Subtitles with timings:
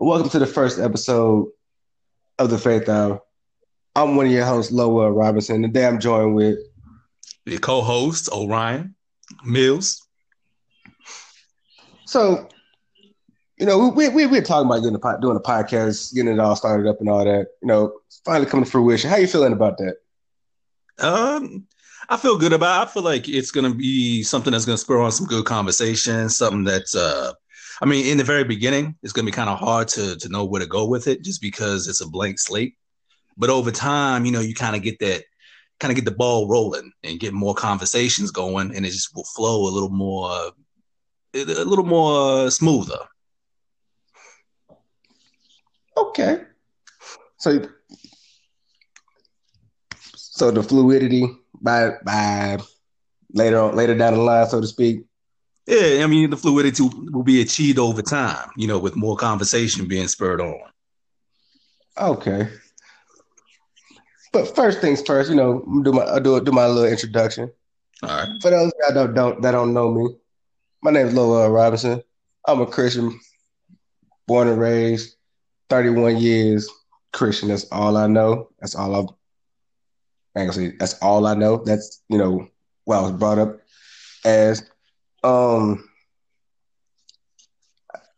[0.00, 1.48] Welcome to the first episode
[2.38, 3.20] of the Faith Hour.
[3.96, 5.62] I'm one of your hosts, Lowell Robinson.
[5.62, 6.56] Today I'm joined with
[7.46, 8.94] the co-host Orion
[9.44, 10.06] Mills.
[12.06, 12.48] So,
[13.58, 16.54] you know, we we we talking about doing a doing a podcast, getting it all
[16.54, 17.48] started up and all that.
[17.60, 17.92] You know,
[18.24, 19.10] finally coming to fruition.
[19.10, 19.96] How you feeling about that?
[21.00, 21.66] Um,
[22.08, 22.82] I feel good about.
[22.82, 22.88] It.
[22.88, 25.44] I feel like it's going to be something that's going to spur on some good
[25.44, 26.28] conversation.
[26.28, 27.32] Something that's, uh,
[27.80, 30.28] I mean, in the very beginning, it's going to be kind of hard to to
[30.28, 32.74] know where to go with it, just because it's a blank slate.
[33.36, 35.22] But over time, you know, you kind of get that,
[35.78, 39.24] kind of get the ball rolling and get more conversations going, and it just will
[39.24, 40.30] flow a little more,
[41.34, 42.98] a little more smoother.
[45.96, 46.42] Okay.
[47.38, 47.68] So,
[50.16, 51.26] so the fluidity
[51.60, 52.58] by by
[53.32, 55.04] later on later down the line, so to speak.
[55.68, 59.86] Yeah, I mean the fluidity will be achieved over time, you know, with more conversation
[59.86, 60.58] being spurred on.
[61.98, 62.48] Okay.
[64.32, 67.52] But first things first, you know, do my do do my little introduction.
[68.02, 68.40] All right.
[68.40, 70.08] For those that don't, don't that don't know me,
[70.80, 72.02] my name is Lowell Robinson.
[72.46, 73.20] I'm a Christian,
[74.26, 75.16] born and raised,
[75.68, 76.66] 31 years
[77.12, 77.48] Christian.
[77.48, 78.48] That's all I know.
[78.58, 79.14] That's all I've
[80.34, 81.58] Actually, that's all I know.
[81.58, 82.48] That's you know
[82.84, 83.60] what I was brought up
[84.24, 84.66] as.
[85.22, 85.88] Um,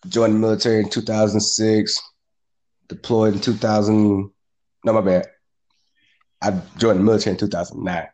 [0.09, 2.01] joined the military in 2006.
[2.89, 4.31] Deployed in 2000.
[4.85, 5.27] No, my bad.
[6.43, 8.09] I joined the military in 2009.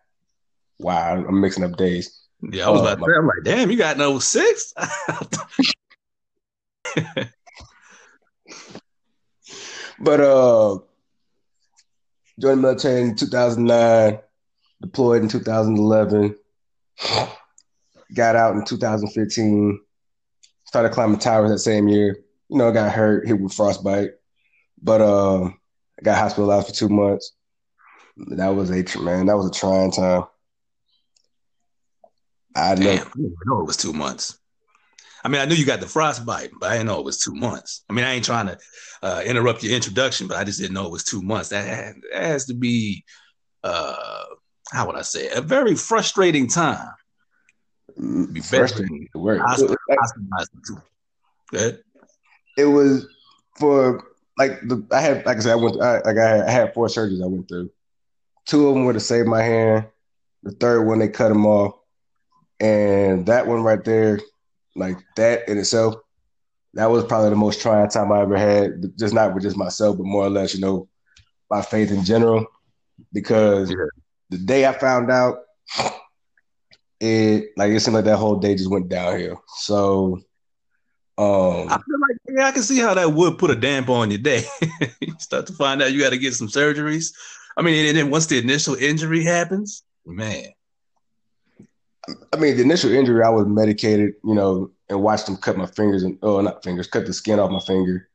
[0.79, 2.21] Wow, I'm mixing up days.
[2.43, 4.75] Yeah, I was uh, about to say, I'm like, damn, you got no six.
[9.99, 10.79] but uh
[12.39, 14.19] joined the military in 2009,
[14.83, 16.37] deployed in 2011,
[18.15, 19.81] got out in 2015,
[20.65, 22.19] started climbing towers that same year.
[22.49, 24.11] You know, got hurt, hit with frostbite,
[24.81, 27.33] but uh, I got hospitalized for two months.
[28.17, 29.27] That was a man.
[29.27, 30.25] That was a trying time.
[32.55, 32.91] I know.
[32.93, 33.01] I
[33.47, 34.39] know it was two months.
[35.23, 37.35] I mean, I knew you got the frostbite, but I didn't know it was two
[37.35, 37.83] months.
[37.91, 38.59] I mean, I ain't trying to
[39.03, 41.49] uh, interrupt your introduction, but I just didn't know it was two months.
[41.49, 43.05] That, that has to be,
[43.65, 44.25] uh,
[44.71, 45.37] how would I say, it?
[45.37, 46.91] a very frustrating time.
[47.99, 49.41] Be frustrating to work.
[51.51, 51.83] Good.
[52.59, 53.07] It was
[53.59, 54.05] for
[54.39, 56.75] like the I had like I said I went I, like I had, I had
[56.75, 57.71] four surgeries I went through.
[58.47, 59.87] Two of them were to save my hand.
[60.43, 61.75] The third one they cut them off,
[62.61, 64.21] and that one right there
[64.77, 65.97] like that in itself,
[66.75, 68.97] that was probably the most trying time I ever had.
[68.99, 70.89] Just not with just myself, but more or less, you know,
[71.51, 72.47] my faith in general.
[73.13, 73.77] Because yeah.
[74.31, 75.39] the day I found out,
[77.01, 79.43] it like it seemed like that whole day just went downhill.
[79.59, 80.21] So
[81.19, 84.11] um, I feel like yeah, I can see how that would put a damper on
[84.11, 84.45] your day.
[85.01, 87.13] you start to find out you got to get some surgeries.
[87.57, 90.49] I mean, and then once the initial injury happens, man,
[92.33, 95.67] I mean, the initial injury, I was medicated, you know, and watched them cut my
[95.67, 98.09] fingers and oh, not fingers, cut the skin off my finger.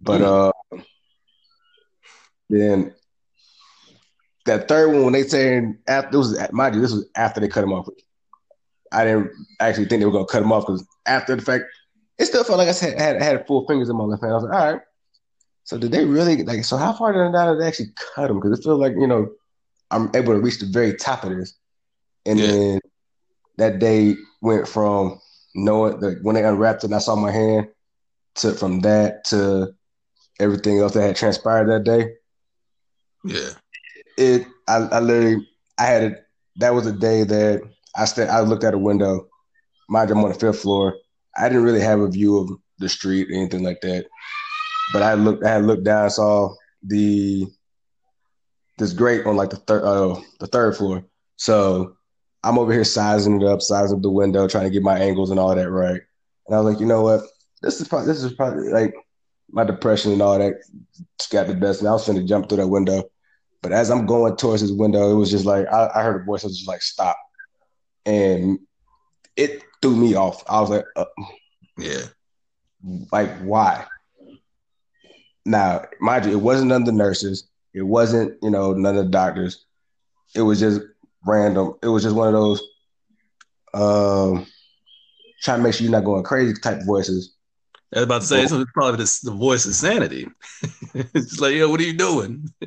[0.00, 0.48] But mm.
[0.72, 0.82] uh,
[2.48, 2.94] then
[4.46, 7.48] that third one, when they saying after, this was mind you, this was after they
[7.48, 7.88] cut him off.
[8.92, 9.30] I didn't
[9.60, 11.64] actually think they were gonna cut him off because after the fact,
[12.18, 14.32] it still felt like I had, had had full fingers in my left hand.
[14.32, 14.82] I was like, all right.
[15.64, 16.64] So did they really like?
[16.64, 18.40] So how far did they actually cut him?
[18.40, 19.30] Because it feels like you know
[19.90, 21.54] I'm able to reach the very top of this,
[22.26, 22.46] and yeah.
[22.46, 22.80] then
[23.58, 25.20] that day went from
[25.54, 27.68] knowing that when they unwrapped it and I saw my hand
[28.36, 29.74] to from that to
[30.38, 32.14] everything else that had transpired that day.
[33.24, 33.50] Yeah.
[34.16, 35.46] It I, I literally
[35.78, 36.24] I had it
[36.56, 37.62] that was a day that
[38.00, 39.28] I I looked at a window.
[39.88, 40.96] Mind I'm on the fifth floor.
[41.36, 44.06] I didn't really have a view of the street or anything like that.
[44.92, 47.46] But I looked I had looked down, saw the
[48.78, 51.04] this grate on like the third uh the third floor.
[51.36, 51.96] So
[52.42, 55.30] I'm over here sizing it up, sizing up the window, trying to get my angles
[55.30, 56.00] and all that right.
[56.46, 57.22] And I was like, you know what?
[57.62, 58.94] This is probably this is probably like
[59.50, 60.54] my depression and all that
[61.30, 61.80] got the best.
[61.80, 63.04] And I was to jump through that window.
[63.62, 66.24] But as I'm going towards this window, it was just like I, I heard a
[66.24, 66.44] voice.
[66.44, 67.16] I was just like, "Stop!"
[68.06, 68.58] And
[69.36, 70.42] it threw me off.
[70.48, 71.04] I was like, uh,
[71.76, 72.04] "Yeah,
[73.12, 73.86] like why?"
[75.44, 77.48] Now, mind you, it wasn't none of the nurses.
[77.72, 79.64] It wasn't, you know, none of the doctors.
[80.34, 80.80] It was just
[81.26, 81.74] random.
[81.82, 82.62] It was just one of those
[83.72, 84.46] um
[85.42, 87.34] trying to make sure you're not going crazy type voices.
[87.94, 90.28] I was about to say it's probably the, the voice of sanity.
[90.94, 92.48] it's like, yo, what are you doing?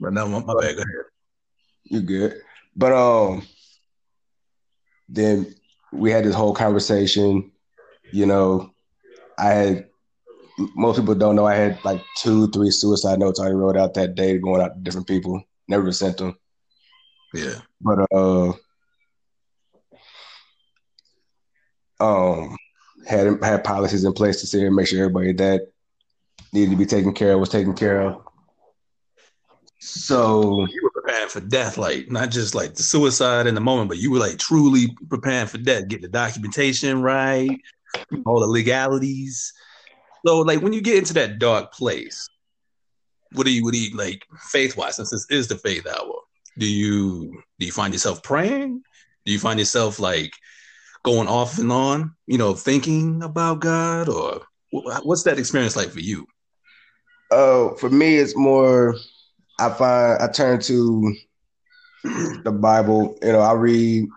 [0.00, 0.76] but no, my, my bad.
[0.76, 1.04] Go ahead.
[1.84, 2.40] You good?
[2.74, 3.46] But um,
[5.08, 5.54] then
[5.92, 7.50] we had this whole conversation.
[8.12, 8.70] You know,
[9.38, 9.88] I had
[10.74, 14.14] most people don't know I had like two, three suicide notes I wrote out that
[14.14, 15.42] day going out to different people.
[15.68, 16.36] Never sent them.
[17.34, 17.60] Yeah.
[17.80, 18.52] But uh
[22.00, 22.56] um
[23.06, 25.62] had had policies in place to see and make sure everybody that
[26.52, 28.22] needed to be taken care of was taken care of.
[29.80, 30.66] So
[31.18, 34.18] preparing for death, like not just like the suicide in the moment, but you were
[34.18, 37.50] like truly preparing for death, get the documentation right,
[38.24, 39.52] all the legalities.
[40.26, 42.28] So like when you get into that dark place,
[43.32, 46.20] what do you what do you like faith wise, since this is the faith hour?
[46.56, 48.82] Do you do you find yourself praying?
[49.24, 50.32] Do you find yourself like
[51.04, 56.00] going off and on, you know, thinking about God or what's that experience like for
[56.00, 56.26] you?
[57.30, 58.94] Oh, for me, it's more.
[59.58, 61.14] I find I turn to
[62.44, 63.18] the Bible.
[63.22, 64.08] You know, I read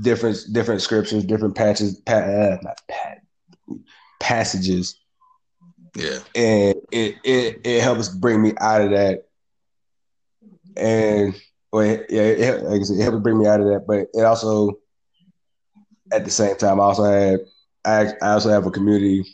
[0.00, 3.18] different different scriptures, different patches, pa- uh, not pat,
[4.20, 4.98] passages.
[5.94, 9.24] Yeah, and it it it helps bring me out of that.
[10.76, 11.34] And
[11.72, 13.86] well, yeah, it, like I said, it helps bring me out of that.
[13.86, 14.78] But it also,
[16.12, 17.40] at the same time, I also had
[17.84, 19.24] I I also have a community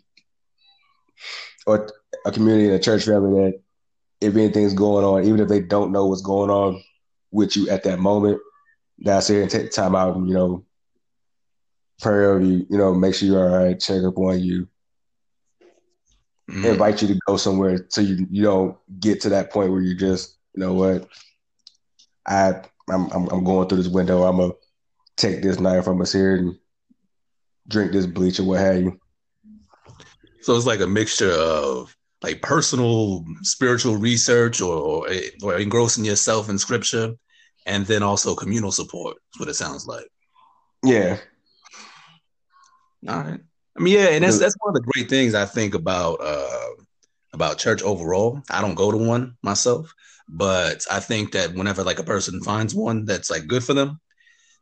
[1.67, 1.89] or
[2.27, 3.62] a community and a church family that
[4.23, 6.83] if anything's going on, even if they don't know what's going on
[7.31, 8.41] with you at that moment,
[8.99, 10.65] that's here and take time out and, you know,
[12.01, 14.69] pray over you, you know, make sure you're all right, check up on you,
[16.51, 16.65] mm-hmm.
[16.65, 19.95] invite you to go somewhere so you you don't get to that point where you
[19.97, 21.09] just, you know what,
[22.27, 24.53] I I'm I'm, I'm going through this window, I'm gonna
[25.17, 26.57] take this knife, I'm gonna here and
[27.69, 29.01] drink this bleach or what have you.
[30.43, 35.09] So it's like a mixture of like personal spiritual research or,
[35.43, 37.15] or engrossing yourself in scripture
[37.67, 40.07] and then also communal support is what it sounds like.
[40.85, 41.19] Yeah.
[43.09, 43.41] All right.
[43.77, 46.69] I mean yeah and that's that's one of the great things i think about uh
[47.33, 48.43] about church overall.
[48.51, 49.93] I don't go to one myself
[50.29, 53.99] but i think that whenever like a person finds one that's like good for them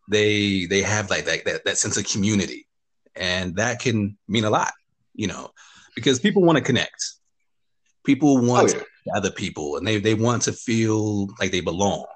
[0.09, 2.67] they they have like that that, that sense of community.
[3.17, 4.73] And that can mean a lot
[5.15, 5.51] you know
[5.97, 7.15] because people want to connect
[8.11, 9.13] People oh, want oh, yeah.
[9.15, 12.07] other people, and they they want to feel like they belong.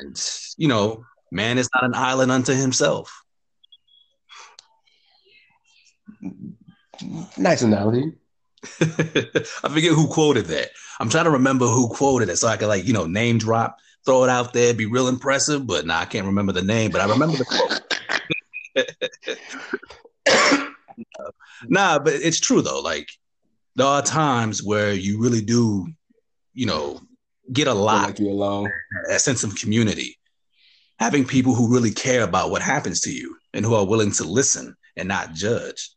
[0.00, 0.20] And
[0.56, 3.22] you know, man is not an island unto himself.
[7.36, 8.14] Nice analogy.
[8.80, 10.70] I forget who quoted that.
[10.98, 13.78] I'm trying to remember who quoted it so I can like, you know, name drop,
[14.04, 17.00] throw it out there, be real impressive, but nah, I can't remember the name, but
[17.00, 17.80] I remember the quote.
[21.68, 22.80] nah, but it's true though.
[22.80, 23.08] Like
[23.74, 25.86] there are times where you really do,
[26.54, 27.00] you know,
[27.52, 28.70] get a lot like you alone.
[29.10, 30.18] a sense of community.
[30.98, 34.24] Having people who really care about what happens to you and who are willing to
[34.24, 35.90] listen and not judge.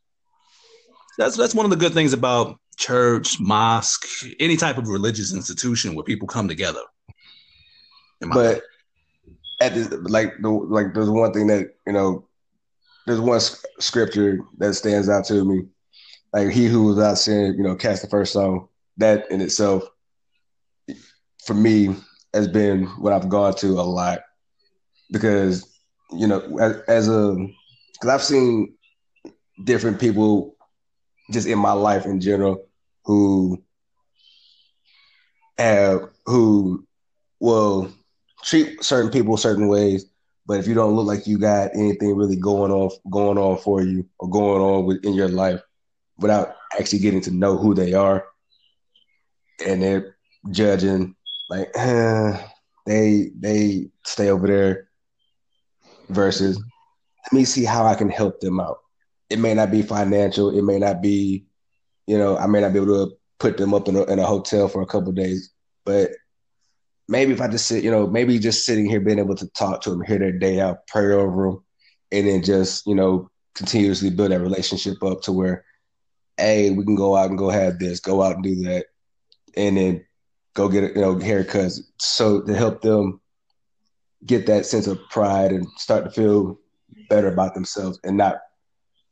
[1.17, 4.05] That's that's one of the good things about church, mosque,
[4.39, 6.81] any type of religious institution where people come together.
[8.21, 8.63] But
[9.61, 12.27] at this, like the like there's one thing that you know,
[13.05, 13.39] there's one
[13.79, 15.65] scripture that stands out to me
[16.35, 18.67] like he who was out sin, you know, cast the first stone.
[18.97, 19.83] That in itself,
[21.45, 21.95] for me,
[22.33, 24.19] has been what I've gone to a lot
[25.11, 25.65] because
[26.11, 27.35] you know, as, as a
[27.93, 28.75] because I've seen
[29.63, 30.55] different people
[31.31, 32.67] just in my life in general
[33.05, 33.63] who
[35.57, 36.85] have who
[37.39, 37.89] will
[38.43, 40.05] treat certain people certain ways
[40.45, 43.81] but if you don't look like you got anything really going on going on for
[43.81, 45.61] you or going on within your life
[46.17, 48.25] without actually getting to know who they are,
[49.65, 50.17] and they're
[50.51, 51.15] judging
[51.49, 52.41] like eh,
[52.85, 54.89] they they stay over there
[56.09, 58.79] versus let me see how I can help them out.
[59.29, 61.45] It may not be financial, it may not be,
[62.05, 64.25] you know, I may not be able to put them up in a, in a
[64.25, 65.51] hotel for a couple days,
[65.83, 66.11] but
[67.07, 69.81] maybe if I just sit, you know, maybe just sitting here being able to talk
[69.81, 71.63] to them, hear their day out, pray over them,
[72.11, 75.65] and then just, you know, continuously build that relationship up to where
[76.37, 78.85] hey, we can go out and go have this, go out and do that,
[79.55, 80.05] and then
[80.53, 81.79] go get you know haircuts.
[81.99, 83.21] So to help them
[84.25, 86.59] get that sense of pride and start to feel
[87.09, 88.39] better about themselves and not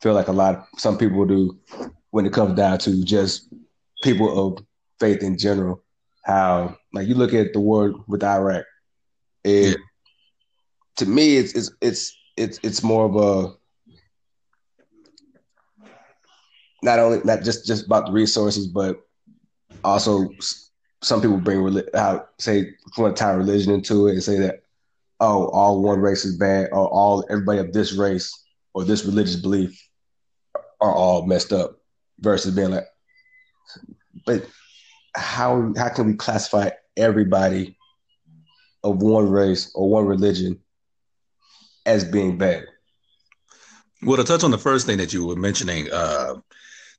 [0.02, 1.58] feel like a lot of some people do
[2.12, 3.54] when it comes down to just
[4.02, 4.64] people of
[5.00, 5.84] faith in general.
[6.24, 8.66] How like you look at the war with Iraq,
[9.44, 9.76] it yeah.
[10.98, 13.56] to me it's it's it's it's it's more of a
[16.84, 19.02] not only not just just about the resources, but
[19.84, 20.30] also
[21.02, 24.64] some people bring out say want to tie religion into it and say that
[25.20, 28.32] oh all one race is bad or all everybody of this race
[28.74, 29.78] or this religious belief
[30.82, 31.78] are all messed up
[32.20, 32.86] versus being like
[34.26, 34.46] but
[35.16, 37.78] how how can we classify everybody
[38.84, 40.60] of one race or one religion
[41.86, 42.66] as being bad?
[44.02, 46.36] Well, to touch on the first thing that you were mentioning, uh,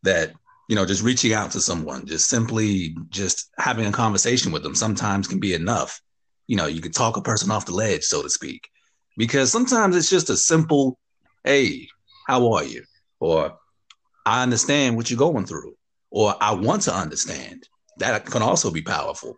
[0.04, 0.32] that
[0.68, 4.74] you know, just reaching out to someone, just simply just having a conversation with them,
[4.74, 6.00] sometimes can be enough.
[6.46, 8.68] You know, you could talk a person off the ledge, so to speak,
[9.18, 10.98] because sometimes it's just a simple,
[11.44, 11.88] "Hey,
[12.26, 12.82] how are you?"
[13.20, 13.58] or
[14.24, 15.74] "I understand what you're going through,"
[16.10, 17.68] or "I want to understand."
[17.98, 19.36] That can also be powerful,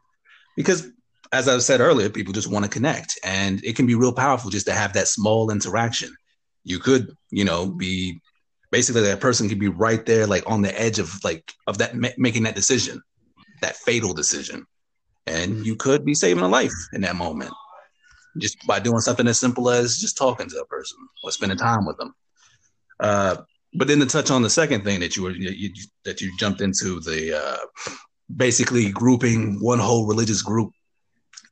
[0.57, 0.89] because
[1.33, 4.51] as I said earlier, people just want to connect, and it can be real powerful
[4.51, 6.15] just to have that small interaction
[6.67, 8.21] you could, you know, be
[8.71, 11.97] basically that person could be right there, like on the edge of like of that
[11.97, 13.03] ma- making that decision,
[13.63, 14.67] that fatal decision,
[15.27, 17.53] and you could be saving a life in that moment
[18.39, 21.87] just by doing something as simple as just talking to a person or spending time
[21.87, 22.15] with them.
[23.01, 23.37] Uh,
[23.75, 25.71] but then to touch on the second thing that you were you,
[26.05, 27.93] that you jumped into the uh,
[28.35, 30.71] basically grouping one whole religious group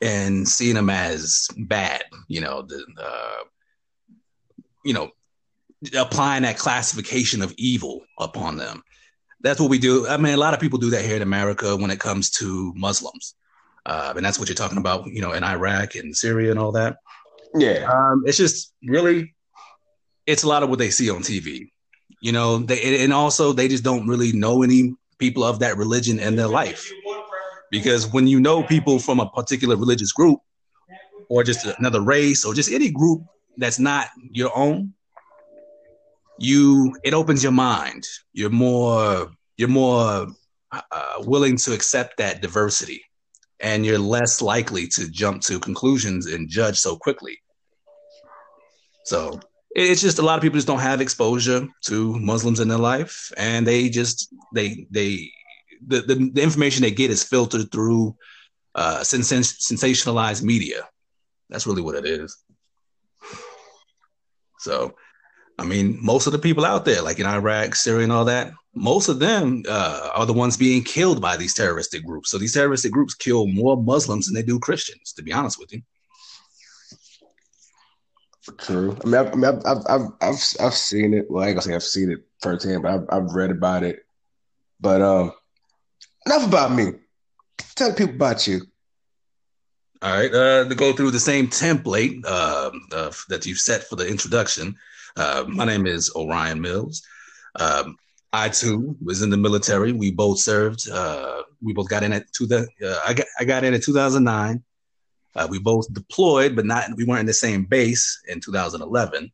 [0.01, 3.45] and seeing them as bad, you know, the uh,
[4.85, 5.11] you know,
[5.97, 8.83] applying that classification of evil upon them.
[9.41, 10.07] That's what we do.
[10.09, 12.73] I mean, a lot of people do that here in America when it comes to
[12.77, 13.35] Muslims.
[13.87, 16.73] Uh, and that's what you're talking about, you know, in Iraq and Syria and all
[16.73, 16.97] that.
[17.55, 17.87] Yeah.
[17.91, 19.35] Um, it's just really,
[20.27, 21.71] it's a lot of what they see on TV,
[22.23, 26.19] you know, they, and also they just don't really know any people of that religion
[26.19, 26.91] in their life.
[27.71, 30.39] Because when you know people from a particular religious group
[31.29, 33.23] or just another race or just any group
[33.57, 34.95] that's not your own,
[36.39, 38.05] you it opens your mind.
[38.33, 40.27] You're more you're more
[40.73, 43.03] uh, willing to accept that diversity,
[43.61, 47.39] and you're less likely to jump to conclusions and judge so quickly.
[49.05, 49.39] So
[49.75, 53.33] it's just a lot of people just don't have exposure to Muslims in their life,
[53.37, 55.31] and they just they they
[55.87, 58.17] the the, the information they get is filtered through
[58.75, 60.89] uh, sens- sensationalized media.
[61.51, 62.37] That's really what it is.
[64.59, 64.95] So,
[65.59, 68.53] I mean, most of the people out there, like in Iraq, Syria, and all that,
[68.75, 72.31] most of them uh, are the ones being killed by these terroristic groups.
[72.31, 75.73] So these terroristic groups kill more Muslims than they do Christians, to be honest with
[75.73, 75.83] you.
[78.59, 78.97] True.
[79.03, 81.31] I mean, I've, I've, I've, I've, I've, I've seen it.
[81.31, 84.05] Well, I ain't gonna say I've seen it firsthand, but I've, I've read about it.
[84.81, 85.33] But um,
[86.27, 86.93] enough about me.
[87.75, 88.61] Tell people about you.
[90.03, 93.97] All right, uh, to go through the same template uh, uh, that you've set for
[93.97, 94.77] the introduction.
[95.17, 97.03] Uh, my name is Orion Mills.
[97.59, 97.97] Um,
[98.33, 99.93] I too was in the military.
[99.93, 100.89] We both served.
[100.91, 102.69] Uh, we both got in at to the.
[102.85, 104.63] Uh, I got I got in in 2009.
[105.49, 106.89] we both deployed, but not.
[106.97, 109.31] We weren't in the same base in 2011.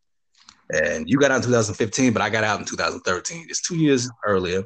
[0.72, 3.46] And you got out in 2015, but I got out in 2013.
[3.48, 4.62] It's two years earlier.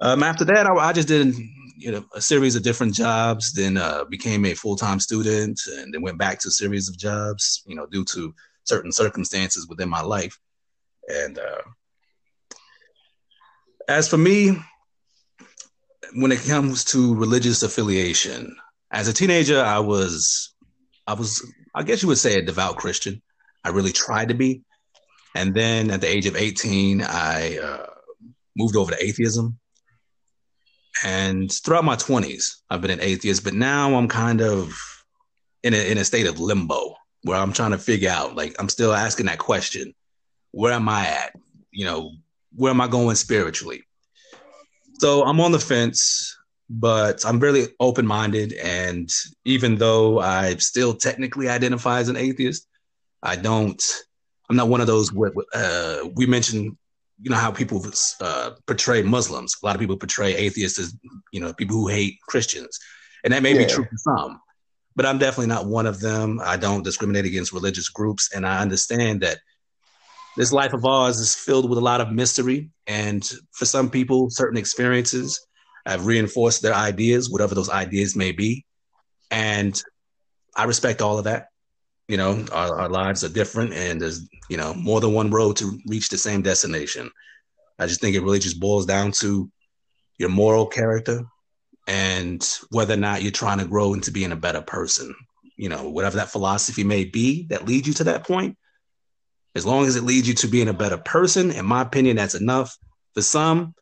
[0.00, 1.34] Um, after that, I, I just did
[1.76, 3.52] you know a series of different jobs.
[3.52, 6.96] Then uh, became a full time student, and then went back to a series of
[6.96, 7.64] jobs.
[7.66, 8.32] You know, due to
[8.64, 10.38] certain circumstances within my life.
[11.08, 11.62] And uh,
[13.88, 14.58] as for me,
[16.14, 18.56] when it comes to religious affiliation,
[18.90, 20.54] as a teenager, I was,
[21.06, 21.44] I was,
[21.74, 23.20] I guess you would say, a devout Christian.
[23.64, 24.62] I really tried to be.
[25.34, 27.86] And then at the age of 18, I uh,
[28.56, 29.58] moved over to atheism.
[31.02, 34.72] And throughout my 20s, I've been an atheist, but now I'm kind of
[35.64, 38.68] in a, in a state of limbo where I'm trying to figure out, like, I'm
[38.68, 39.94] still asking that question
[40.52, 41.32] where am I at?
[41.72, 42.12] You know,
[42.54, 43.82] where am I going spiritually?
[45.00, 46.36] So I'm on the fence,
[46.70, 48.52] but I'm very open minded.
[48.52, 49.10] And
[49.44, 52.68] even though I still technically identify as an atheist,
[53.20, 53.82] I don't,
[54.48, 55.10] I'm not one of those,
[55.54, 56.76] uh, we mentioned
[57.20, 57.84] you know how people
[58.20, 59.56] uh, portray Muslims.
[59.62, 60.94] A lot of people portray atheists as
[61.32, 62.78] you know people who hate Christians,
[63.22, 63.66] and that may yeah.
[63.66, 64.40] be true for some.
[64.96, 66.40] But I'm definitely not one of them.
[66.42, 69.38] I don't discriminate against religious groups, and I understand that
[70.36, 72.70] this life of ours is filled with a lot of mystery.
[72.86, 75.44] And for some people, certain experiences
[75.86, 78.64] have reinforced their ideas, whatever those ideas may be.
[79.30, 79.80] And
[80.56, 81.48] I respect all of that
[82.08, 85.56] you know our, our lives are different and there's you know more than one road
[85.56, 87.10] to reach the same destination
[87.78, 89.50] i just think it really just boils down to
[90.18, 91.24] your moral character
[91.86, 95.14] and whether or not you're trying to grow into being a better person
[95.56, 98.56] you know whatever that philosophy may be that leads you to that point
[99.54, 102.34] as long as it leads you to being a better person in my opinion that's
[102.34, 102.76] enough.
[103.14, 103.74] For some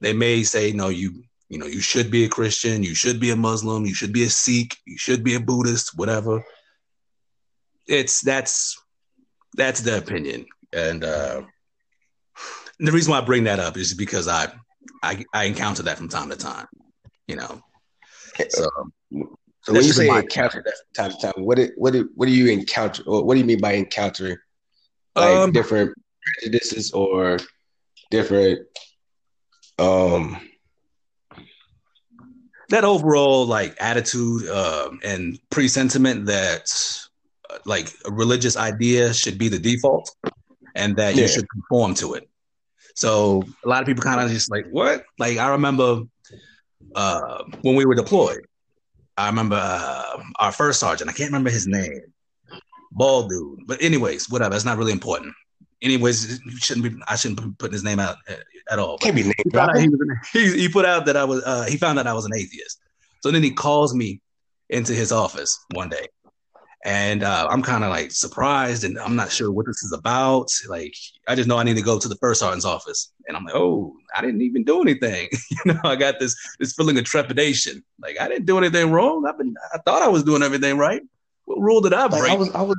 [0.00, 3.30] they may say no you you know you should be a christian you should be
[3.30, 6.44] a muslim you should be a sikh you should be a buddhist whatever.
[7.86, 8.80] It's that's
[9.56, 11.42] that's the opinion, and uh,
[12.78, 14.52] the reason why I bring that up is because I
[15.02, 16.66] I I encounter that from time to time.
[17.28, 17.60] You know,
[18.48, 18.68] so.
[19.64, 22.26] So when you say encounter that from time to time, what it, what it, what
[22.26, 23.04] do you encounter?
[23.06, 24.36] Or what do you mean by encountering?
[25.14, 27.38] Like um, different prejudices or
[28.10, 28.60] different
[29.78, 30.36] um
[32.68, 36.70] that overall like attitude uh, and pre-sentiment that
[37.50, 40.10] uh, like a religious idea should be the default
[40.74, 41.22] and that yeah.
[41.22, 42.28] you should conform to it
[42.94, 46.02] so a lot of people kind of just like what like i remember
[46.94, 48.44] uh, when we were deployed
[49.16, 52.00] i remember uh, our first sergeant i can't remember his name
[52.92, 55.34] bald dude but anyways whatever it's not really important
[55.82, 57.02] anyways, shouldn't be.
[57.06, 58.38] I shouldn't be putting his name out at,
[58.70, 58.98] at all.
[58.98, 59.34] Can't be named.
[60.32, 61.42] He, he, he, put out that I was.
[61.44, 62.80] Uh, he found out I was an atheist.
[63.20, 64.20] So then he calls me
[64.70, 66.06] into his office one day,
[66.84, 70.48] and uh, I'm kind of like surprised, and I'm not sure what this is about.
[70.68, 70.94] Like,
[71.28, 73.54] I just know I need to go to the first sergeant's office, and I'm like,
[73.54, 75.28] oh, I didn't even do anything.
[75.50, 77.82] you know, I got this this feeling of trepidation.
[78.00, 79.26] Like, I didn't do anything wrong.
[79.26, 79.54] I've been.
[79.72, 81.02] I thought I was doing everything right.
[81.44, 82.22] What rule did I break?
[82.22, 82.50] Like I was.
[82.50, 82.76] I was.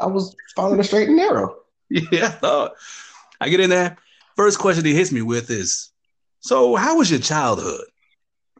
[0.00, 1.56] I was following a straight and narrow.
[1.90, 2.72] yeah, I thought.
[3.40, 3.96] I get in there.
[4.36, 5.90] First question he hits me with is,
[6.40, 7.84] "So, how was your childhood?"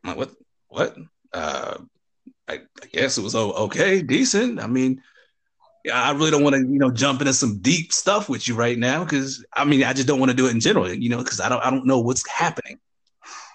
[0.04, 0.30] I'm like, "What?
[0.68, 0.96] What?
[1.32, 1.78] Uh,
[2.48, 4.60] I, I guess it was okay, decent.
[4.60, 5.02] I mean,
[5.92, 8.78] I really don't want to, you know, jump into some deep stuff with you right
[8.78, 11.18] now because I mean, I just don't want to do it in general, you know,
[11.18, 12.78] because I don't, I don't know what's happening."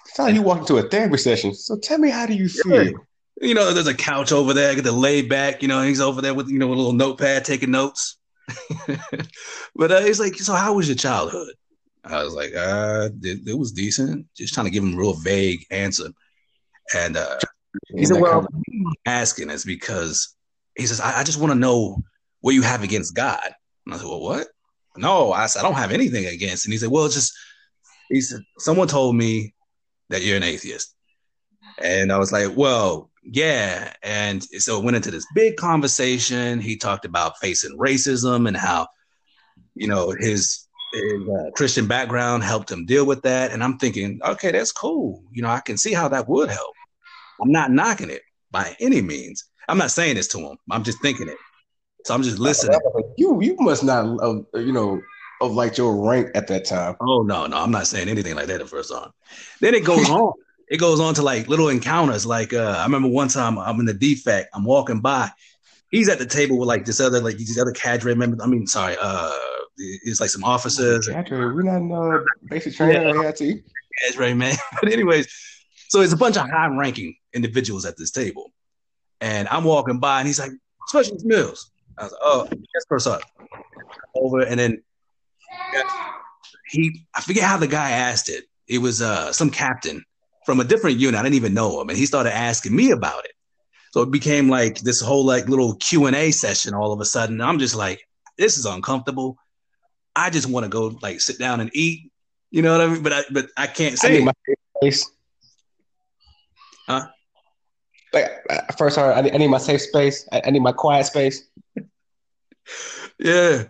[0.06, 1.54] It's like you walk into a therapy session.
[1.54, 2.84] So tell me, how do you feel?
[2.84, 2.90] Yeah.
[3.42, 4.70] You know, there's a couch over there.
[4.70, 5.60] I get to lay back.
[5.60, 8.16] You know, he's over there with you know a little notepad taking notes.
[9.76, 11.52] but uh, he's like, so how was your childhood?
[12.04, 14.26] I was like, uh, it, it was decent.
[14.34, 16.08] Just trying to give him a real vague answer.
[16.94, 17.38] And uh,
[17.88, 18.46] he said, well,
[19.04, 20.34] asking is because
[20.76, 22.02] he says, I, I just want to know
[22.46, 23.50] what you have against God.
[23.84, 24.46] And I said, well, what?
[24.96, 26.64] No, I said, I don't have anything against.
[26.64, 27.36] And he said, well, just,
[28.08, 29.52] he said, someone told me
[30.10, 30.94] that you're an atheist.
[31.82, 33.92] And I was like, well, yeah.
[34.04, 36.60] And so it went into this big conversation.
[36.60, 38.86] He talked about facing racism and how,
[39.74, 43.50] you know, his, his uh, Christian background helped him deal with that.
[43.50, 45.24] And I'm thinking, okay, that's cool.
[45.32, 46.74] You know, I can see how that would help.
[47.42, 49.42] I'm not knocking it by any means.
[49.68, 50.56] I'm not saying this to him.
[50.70, 51.38] I'm just thinking it.
[52.06, 52.78] So I'm just listening.
[53.16, 55.02] You you must not uh, you know
[55.40, 56.94] of like your rank at that time.
[57.00, 59.10] Oh no, no, I'm not saying anything like that the first time.
[59.60, 60.32] Then it goes on
[60.68, 62.24] it goes on to like little encounters.
[62.24, 65.32] Like uh, I remember one time I'm in the DFAC, I'm walking by,
[65.90, 68.38] he's at the table with like this other like these other cadre members.
[68.40, 69.36] I mean, sorry, uh,
[69.76, 71.08] it's like some officers.
[71.08, 73.32] Cadre, we're not in uh, basic training yeah.
[73.36, 73.64] AIT.
[74.04, 74.54] Cadre, man.
[74.80, 75.26] But anyways,
[75.88, 78.52] so it's a bunch of high-ranking individuals at this table,
[79.20, 80.52] and I'm walking by, and he's like,
[80.86, 83.22] "Specialist Mills." I was like, "Oh, yes, first up."
[84.14, 84.82] Over, and then
[86.68, 88.44] he, I forget how the guy asked it.
[88.68, 90.04] It was uh some captain
[90.44, 91.18] from a different unit.
[91.18, 93.32] I didn't even know him, and he started asking me about it.
[93.92, 96.74] So it became like this whole like little Q and A session.
[96.74, 98.06] All of a sudden, I'm just like,
[98.36, 99.36] this is uncomfortable.
[100.14, 102.10] I just want to go like sit down and eat.
[102.50, 103.02] You know what I mean?
[103.02, 104.20] But I but I can't say.
[104.20, 104.32] I my
[104.78, 105.10] space.
[106.88, 107.06] Huh?
[108.12, 110.28] Like uh, first, I I need my safe space.
[110.32, 111.48] I, I need my quiet space.
[113.18, 113.64] Yeah,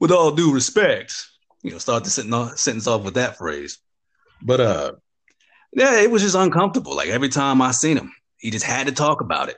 [0.00, 1.14] with all due respect,
[1.62, 3.78] you know, start the sentence, off with that phrase.
[4.42, 4.92] But uh,
[5.72, 6.96] yeah, it was just uncomfortable.
[6.96, 9.56] Like every time I seen him, he just had to talk about it.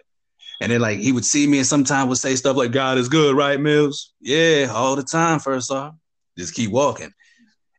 [0.60, 3.08] And then like he would see me and sometimes would say stuff like, God is
[3.08, 4.12] good, right, Mills?
[4.20, 5.94] Yeah, all the time, first off.
[6.38, 7.12] Just keep walking.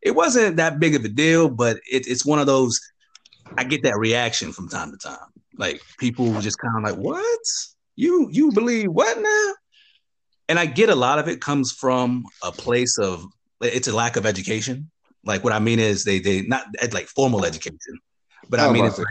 [0.01, 2.79] It wasn't that big of a deal, but it, it's one of those,
[3.57, 5.17] I get that reaction from time to time.
[5.57, 7.39] Like people just kind of like, what?
[7.95, 9.53] You you believe what now?
[10.47, 13.25] And I get a lot of it comes from a place of
[13.61, 14.91] it's a lack of education.
[15.23, 17.79] Like what I mean is they they not like formal education.
[18.47, 19.07] But I oh, mean, it's like,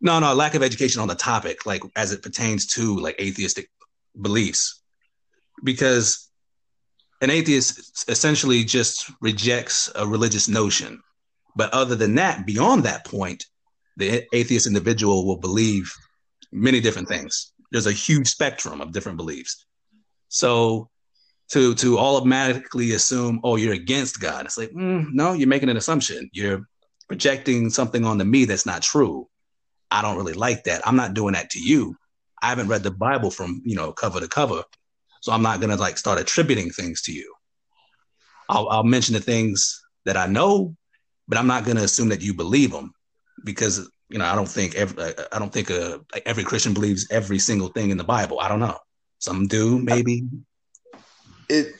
[0.00, 3.68] no, no, lack of education on the topic, like as it pertains to like atheistic
[4.20, 4.82] beliefs,
[5.64, 6.30] because
[7.20, 11.02] an atheist essentially just rejects a religious notion.
[11.56, 13.46] But other than that, beyond that point,
[13.96, 15.92] the atheist individual will believe
[16.52, 17.52] many different things.
[17.72, 19.65] There's a huge spectrum of different beliefs.
[20.28, 20.88] So
[21.52, 25.76] to to automatically assume, oh, you're against God, it's like, mm, no, you're making an
[25.76, 26.28] assumption.
[26.32, 26.66] You're
[27.08, 29.28] projecting something onto me that's not true.
[29.90, 30.86] I don't really like that.
[30.86, 31.96] I'm not doing that to you.
[32.42, 34.62] I haven't read the Bible from, you know, cover to cover.
[35.20, 37.32] So I'm not to like start attributing things to you.
[38.48, 40.76] I'll, I'll mention the things that I know,
[41.26, 42.92] but I'm not to assume that you believe them
[43.44, 47.38] because, you know, I don't think every, I don't think uh, every Christian believes every
[47.38, 48.38] single thing in the Bible.
[48.38, 48.78] I don't know.
[49.18, 50.24] Some do, maybe.
[51.48, 51.74] It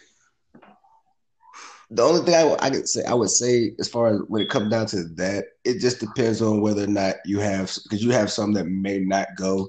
[1.91, 4.49] the only thing I, I could say I would say as far as when it
[4.49, 8.11] comes down to that, it just depends on whether or not you have because you
[8.11, 9.69] have some that may not go,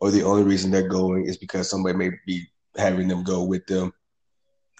[0.00, 3.66] or the only reason they're going is because somebody may be having them go with
[3.66, 3.92] them.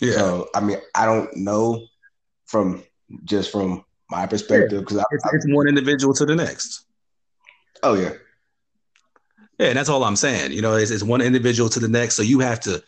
[0.00, 0.14] Yeah.
[0.14, 1.86] So I mean, I don't know
[2.46, 2.82] from
[3.24, 5.04] just from my perspective because yeah.
[5.12, 6.86] it's, it's one individual to the next.
[7.82, 8.12] Oh yeah.
[9.58, 10.52] Yeah, and that's all I'm saying.
[10.52, 12.14] You know, it's, it's one individual to the next.
[12.14, 12.82] So you have to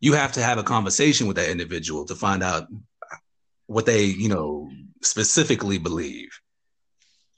[0.00, 2.68] you have to have a conversation with that individual to find out
[3.66, 4.70] what they, you know,
[5.02, 6.28] specifically believe.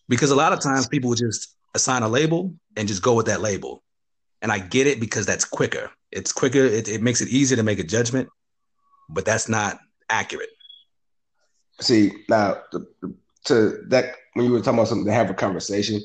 [0.09, 3.40] Because a lot of times people just assign a label and just go with that
[3.40, 3.83] label.
[4.42, 5.90] And I get it because that's quicker.
[6.11, 6.64] It's quicker.
[6.64, 8.28] It, it makes it easier to make a judgment,
[9.09, 9.78] but that's not
[10.11, 10.50] accurate.
[11.81, 12.59] See, now
[13.44, 16.00] to that, when you were talking about something to have a conversation,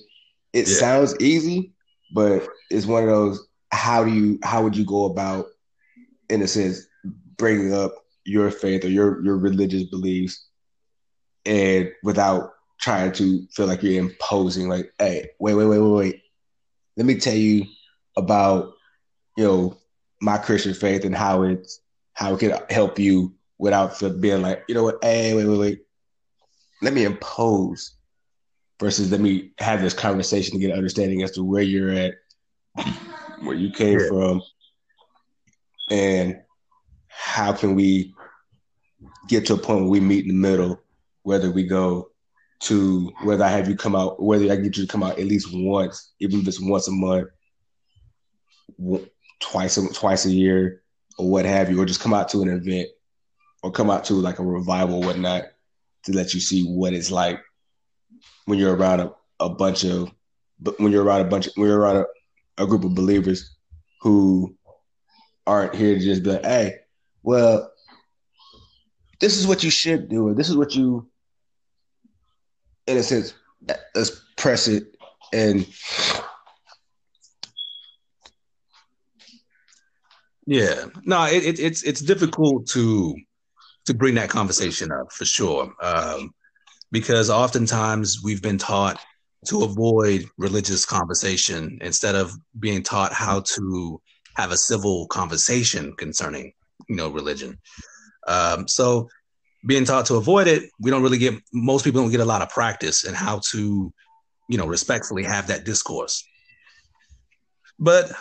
[0.53, 0.75] it yeah.
[0.75, 1.72] sounds easy,
[2.13, 3.47] but it's one of those.
[3.71, 4.39] How do you?
[4.43, 5.47] How would you go about,
[6.29, 6.85] in a sense,
[7.37, 10.47] bringing up your faith or your your religious beliefs,
[11.45, 16.21] and without trying to feel like you're imposing, like, hey, wait, wait, wait, wait, wait.
[16.97, 17.65] Let me tell you
[18.15, 18.73] about,
[19.37, 19.77] you know,
[20.21, 21.81] my Christian faith and how it's
[22.13, 25.81] how it can help you without being like, you know what, hey, wait, wait, wait.
[26.81, 27.95] Let me impose
[28.79, 32.15] versus let me have this conversation to get an understanding as to where you're at,
[33.41, 34.07] where you came yeah.
[34.07, 34.41] from,
[35.89, 36.41] and
[37.07, 38.13] how can we
[39.27, 40.81] get to a point where we meet in the middle,
[41.23, 42.09] whether we go
[42.59, 45.25] to whether I have you come out, whether I get you to come out at
[45.25, 47.27] least once, even if it's once a month,
[49.41, 50.83] twice a, twice a year,
[51.17, 52.89] or what have you, or just come out to an event,
[53.61, 55.43] or come out to like a revival, or whatnot,
[56.05, 57.39] to let you see what it's like
[58.45, 60.11] when you're around a, a bunch of
[60.77, 63.55] when you're around a bunch of, when you're around a, a group of believers
[64.01, 64.55] who
[65.45, 66.75] aren't here to just be like, hey,
[67.21, 67.71] well,
[69.19, 71.09] this is what you should do, or this is what you
[72.87, 73.33] in a sense,
[73.95, 74.95] let's press it
[75.31, 75.65] and
[80.45, 80.85] yeah.
[81.05, 83.15] No it, it, it's it's difficult to
[83.85, 85.73] to bring that conversation up for sure.
[85.81, 86.33] Um,
[86.93, 89.03] because oftentimes we've been taught
[89.47, 93.99] to avoid religious conversation instead of being taught how to
[94.37, 96.53] have a civil conversation concerning
[96.87, 97.59] you know religion.
[98.27, 99.09] Um, so
[99.67, 102.41] being taught to avoid it we don't really get most people don't get a lot
[102.41, 103.91] of practice in how to
[104.49, 106.23] you know respectfully have that discourse.
[107.79, 108.11] But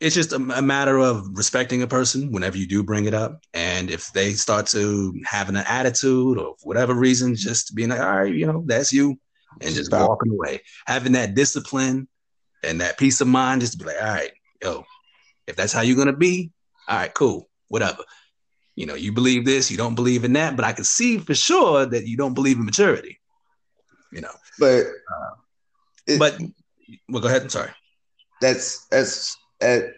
[0.00, 3.44] it's just a, a, matter of respecting a person whenever you do bring it up.
[3.52, 8.20] And if they start to having an attitude or whatever reason, just being like, all
[8.20, 9.18] right, you know, that's you,
[9.60, 10.08] and just Stop.
[10.08, 10.62] walking away.
[10.86, 12.08] Having that discipline
[12.64, 14.32] and that peace of mind, just to be like, all right,
[14.62, 14.84] yo,
[15.46, 16.50] if that's how you're gonna be,
[16.88, 18.02] all right, cool, whatever.
[18.76, 21.34] You know, you believe this, you don't believe in that, but I can see for
[21.34, 23.20] sure that you don't believe in maturity.
[24.12, 25.34] You know, but uh,
[26.06, 26.40] it, but
[27.08, 27.42] well, go ahead.
[27.42, 27.70] I'm sorry.
[28.40, 29.94] That's that's at,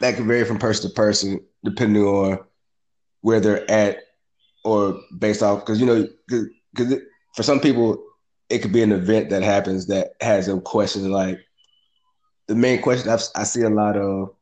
[0.00, 2.38] that can vary from person to person depending on
[3.20, 3.98] where they're at
[4.64, 6.98] or based off because you know because
[7.34, 8.02] for some people
[8.48, 11.38] it could be an event that happens that has them questioning like
[12.48, 14.34] the main question I've, i see a lot of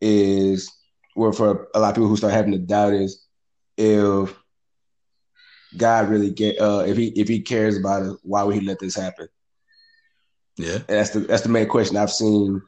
[0.00, 0.70] is
[1.14, 3.26] where for a lot of people who start having to doubt is
[3.76, 4.34] if
[5.76, 8.78] God really get uh if he if he cares about it, why would he let
[8.78, 9.28] this happen?
[10.56, 10.74] Yeah.
[10.74, 12.62] And that's the that's the main question I've seen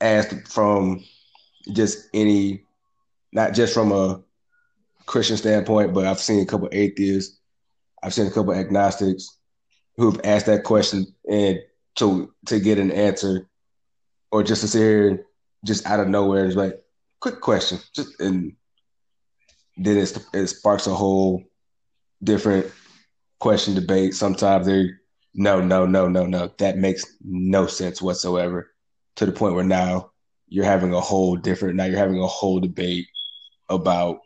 [0.00, 1.04] asked from
[1.72, 2.64] just any,
[3.32, 4.22] not just from a
[5.06, 7.38] Christian standpoint, but I've seen a couple atheists,
[8.02, 9.38] I've seen a couple agnostics
[9.96, 11.58] who've asked that question and
[11.96, 13.48] to to get an answer,
[14.30, 15.26] or just to sit here
[15.64, 16.80] just out of nowhere, it's like,
[17.20, 18.56] quick question, just and
[19.76, 21.44] then it, it sparks a whole
[22.22, 22.66] different
[23.38, 24.14] question debate.
[24.14, 24.90] Sometimes they
[25.34, 26.50] no, no, no, no, no.
[26.58, 28.72] That makes no sense whatsoever
[29.20, 30.10] to the point where now
[30.48, 33.06] you're having a whole different now you're having a whole debate
[33.68, 34.20] about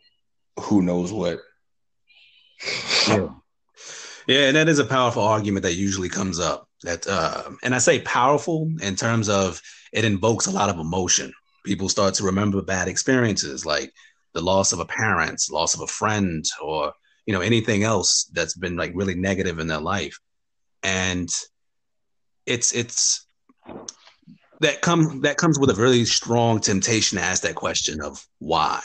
[0.57, 1.39] who knows what.
[3.09, 3.27] yeah.
[4.25, 6.69] yeah, and that is a powerful argument that usually comes up.
[6.83, 11.33] That uh, and I say powerful in terms of it invokes a lot of emotion.
[11.65, 13.91] People start to remember bad experiences like
[14.33, 16.93] the loss of a parent, loss of a friend, or
[17.25, 20.17] you know anything else that's been like really negative in their life,
[20.83, 21.29] and
[22.45, 23.25] it's it's
[24.65, 28.81] that comes that comes with a really strong temptation to ask that question of why.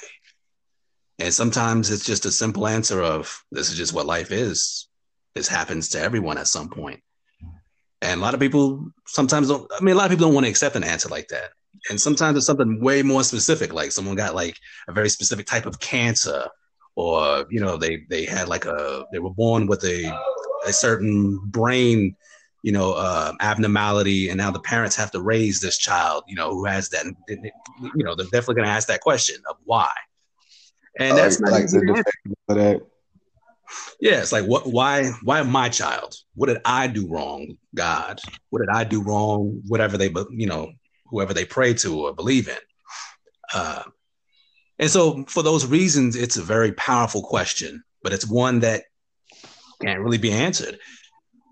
[1.19, 4.89] And sometimes it's just a simple answer of this is just what life is.
[5.35, 7.01] This happens to everyone at some point.
[8.03, 10.45] And a lot of people sometimes don't I mean a lot of people don't want
[10.45, 11.51] to accept an answer like that.
[11.89, 15.65] And sometimes it's something way more specific, like someone got like a very specific type
[15.65, 16.47] of cancer
[16.95, 20.13] or you know they they had like a they were born with a
[20.67, 22.15] a certain brain
[22.63, 26.51] you know uh, abnormality and now the parents have to raise this child you know
[26.51, 27.05] who has that
[27.79, 29.91] you know they're definitely going to ask that question of why.
[30.99, 32.83] And that's not like that.
[34.01, 36.15] Yeah it's like what why why my child?
[36.35, 38.21] What did i do wrong god?
[38.51, 40.73] What did i do wrong whatever they you know
[41.07, 42.59] whoever they pray to or believe in?
[43.53, 43.83] Uh,
[44.81, 48.85] and so, for those reasons, it's a very powerful question, but it's one that
[49.83, 50.79] can't really be answered.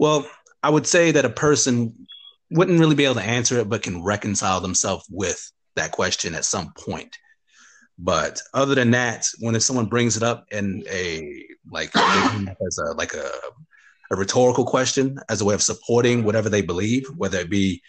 [0.00, 0.26] Well,
[0.62, 2.06] I would say that a person
[2.50, 6.44] wouldn't really be able to answer it, but can reconcile themselves with that question at
[6.44, 7.16] some point.
[7.98, 12.92] But other than that, when if someone brings it up in a like as a
[12.94, 13.30] like a
[14.10, 17.82] a rhetorical question as a way of supporting whatever they believe, whether it be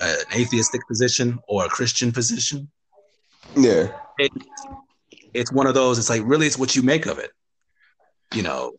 [0.00, 2.70] an atheistic position or a Christian position,
[3.56, 3.88] yeah.
[4.18, 4.32] It,
[5.34, 7.30] it's one of those, it's like, really, it's what you make of it.
[8.34, 8.72] You know,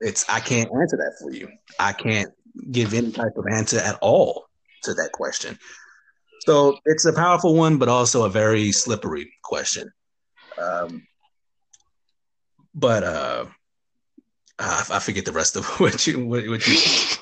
[0.00, 1.48] it's, I can't answer that for you.
[1.78, 2.30] I can't
[2.70, 4.46] give any type of answer at all
[4.82, 5.58] to that question.
[6.40, 9.92] So it's a powerful one, but also a very slippery question.
[10.58, 11.06] Um,
[12.74, 13.46] but uh,
[14.58, 16.76] I, I forget the rest of what you what, what you.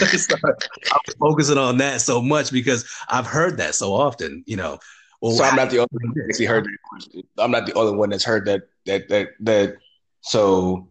[0.00, 4.44] I'm focusing on that so much because I've heard that so often.
[4.46, 4.78] You know,
[5.22, 7.24] well, so I'm not the only one that actually heard that.
[7.38, 9.76] I'm not the only one that's heard that that that that.
[10.20, 10.88] So,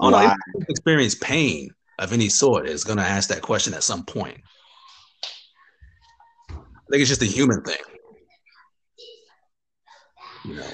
[0.00, 0.34] oh no,
[0.68, 4.38] experience pain of any sort is going to ask that question at some point.
[6.50, 7.78] I think it's just a human thing.
[10.44, 10.70] You know.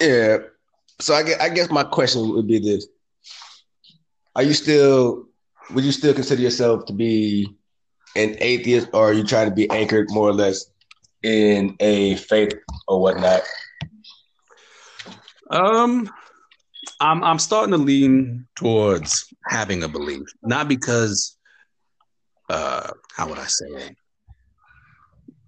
[0.00, 0.38] Yeah.
[1.00, 2.86] So I guess, I guess my question would be this:
[4.34, 5.28] Are you still?
[5.72, 7.54] Would you still consider yourself to be
[8.14, 10.64] an atheist, or are you trying to be anchored more or less
[11.22, 12.54] in a faith
[12.88, 13.42] or whatnot?
[15.50, 16.08] Um,
[17.00, 21.36] I'm I'm starting to lean towards having a belief, not because,
[22.48, 23.96] uh, how would I say it?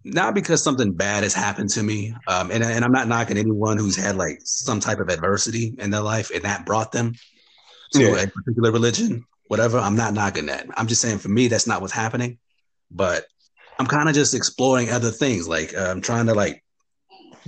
[0.04, 3.78] Not because something bad has happened to me, um, and and I'm not knocking anyone
[3.78, 7.14] who's had like some type of adversity in their life and that brought them
[7.92, 8.22] to yeah.
[8.22, 9.78] a particular religion, whatever.
[9.78, 10.66] I'm not knocking that.
[10.76, 12.38] I'm just saying for me, that's not what's happening.
[12.90, 13.24] But
[13.78, 15.48] I'm kind of just exploring other things.
[15.48, 16.62] Like uh, I'm trying to like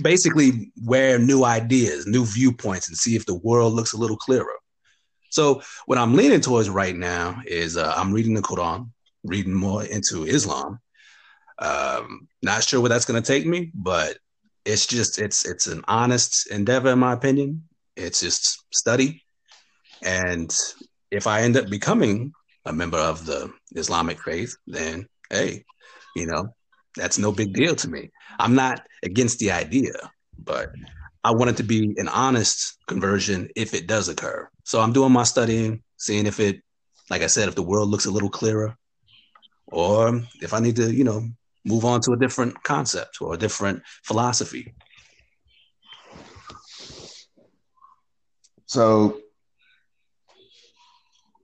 [0.01, 4.55] basically wear new ideas, new viewpoints, and see if the world looks a little clearer.
[5.29, 8.89] So what I'm leaning towards right now is uh, I'm reading the Quran,
[9.23, 10.79] reading more into Islam.
[11.59, 14.17] Um, not sure where that's going to take me, but
[14.65, 17.63] it's just it's it's an honest endeavor in my opinion.
[17.95, 19.23] It's just study,
[20.03, 20.53] and
[21.11, 22.33] if I end up becoming
[22.65, 25.63] a member of the Islamic faith, then hey,
[26.15, 26.53] you know,
[26.95, 28.11] that's no big deal to me.
[28.39, 29.93] I'm not against the idea,
[30.37, 30.71] but
[31.23, 34.49] I want it to be an honest conversion if it does occur.
[34.63, 36.61] So I'm doing my studying, seeing if it,
[37.09, 38.75] like I said, if the world looks a little clearer,
[39.67, 41.27] or if I need to, you know,
[41.65, 44.73] move on to a different concept or a different philosophy.
[48.65, 49.19] So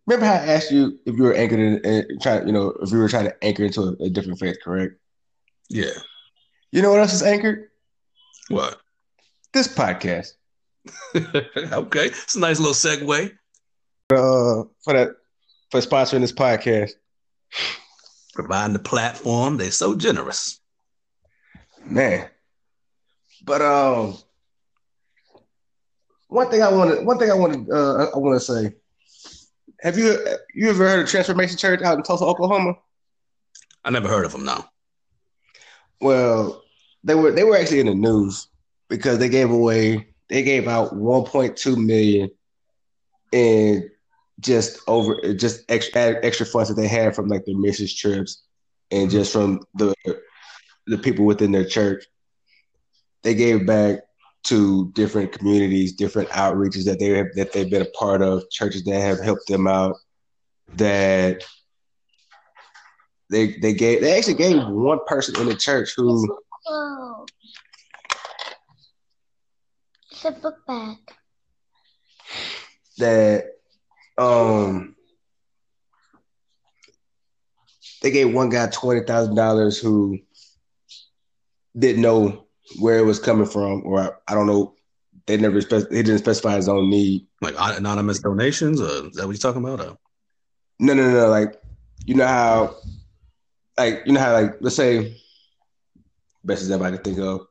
[0.06, 2.92] remember how I asked you if you were anchored in, in trying, you know, if
[2.92, 4.94] you were trying to anchor into a, a, different faith, correct?
[5.70, 5.92] Yeah.
[6.72, 7.70] You know what else is anchored?
[8.50, 8.80] What?
[9.54, 10.34] This podcast.
[11.16, 13.32] okay, it's a nice little segue.
[14.10, 15.10] Uh, for that,
[15.70, 16.92] for sponsoring this podcast,
[18.34, 19.58] providing the platform.
[19.58, 20.62] They're so generous,
[21.86, 22.30] man.
[23.44, 24.18] But um,
[26.28, 28.74] one thing I want to, one thing I want to, uh, I want to say
[29.82, 30.18] have you
[30.54, 32.74] you ever heard of Transformation Church out in Tulsa, Oklahoma?
[33.84, 34.46] I never heard of them.
[34.46, 34.66] No.
[36.00, 36.64] Well,
[37.04, 38.48] they were they were actually in the news
[38.90, 42.30] because they gave away they gave out 1.2 million
[43.32, 43.90] in
[44.40, 48.44] just over just extra extra funds that they had from like their missions trips
[48.92, 49.18] and mm-hmm.
[49.18, 49.94] just from the
[50.88, 52.06] the people within their church.
[53.24, 54.00] They gave back
[54.46, 58.84] to different communities, different outreaches that they have that they've been a part of, churches
[58.86, 59.98] that have helped them out.
[60.76, 61.44] That
[63.30, 66.38] they they gave they actually gave one person in the church who.
[66.68, 67.26] Oh.
[70.12, 70.98] It's a book bag.
[72.98, 73.46] That
[74.18, 74.96] um
[78.02, 80.18] they gave one guy twenty thousand dollars who
[81.78, 82.48] didn't know
[82.80, 84.74] where it was coming from, or I, I don't know.
[85.26, 87.28] They never spec- they didn't specify his own need.
[87.42, 89.82] Like anonymous donations, or is that what you're talking about?
[89.82, 89.98] Or?
[90.80, 91.30] No, no, no, no.
[91.30, 91.62] Like
[92.06, 92.76] you know how,
[93.78, 95.18] like you know how, like let's say,
[96.44, 97.48] best as ever I can think of.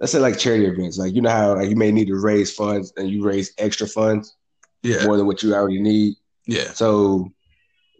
[0.00, 2.52] let's say like charity events, like you know how like you may need to raise
[2.52, 4.36] funds and you raise extra funds,
[4.82, 6.16] yeah, more than what you already need.
[6.46, 6.72] Yeah.
[6.72, 7.30] So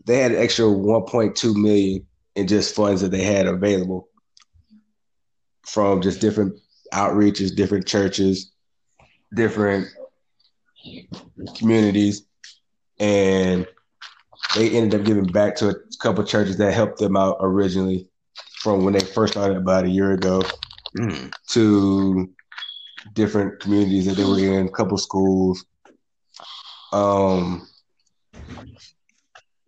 [0.07, 4.09] they had an extra 1.2 million in just funds that they had available
[5.66, 6.59] from just different
[6.93, 8.51] outreaches, different churches,
[9.35, 9.88] different
[11.59, 12.25] communities,
[12.99, 13.66] and
[14.57, 18.09] they ended up giving back to couple churches that helped them out originally
[18.63, 20.43] from when they first started about a year ago
[20.97, 21.33] Mm.
[21.51, 22.29] to
[23.13, 25.65] different communities that they were in, a couple schools.
[26.93, 27.69] Um,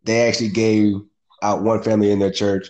[0.04, 0.94] they actually gave
[1.42, 2.68] out one family in their church.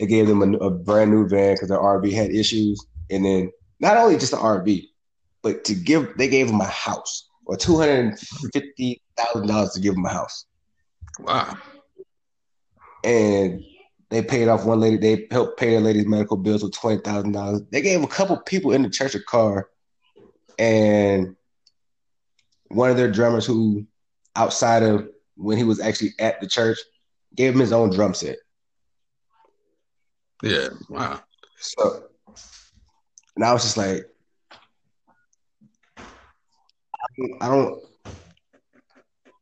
[0.00, 3.50] They gave them a, a brand new van because their RV had issues, and then
[3.80, 4.84] not only just the RV,
[5.42, 8.18] but to give they gave them a house or two hundred
[8.54, 10.46] fifty thousand dollars to give them a house,
[11.20, 11.56] Wow.
[13.08, 13.64] And
[14.10, 14.98] they paid off one lady.
[14.98, 17.62] They helped pay a lady's medical bills with twenty thousand dollars.
[17.70, 19.70] They gave a couple people in the church a car,
[20.58, 21.34] and
[22.68, 23.86] one of their drummers who,
[24.36, 26.78] outside of when he was actually at the church,
[27.34, 28.36] gave him his own drum set.
[30.42, 30.68] Yeah.
[30.90, 31.20] Wow.
[31.58, 32.04] So,
[33.36, 34.04] and I was just like,
[37.40, 37.82] I don't,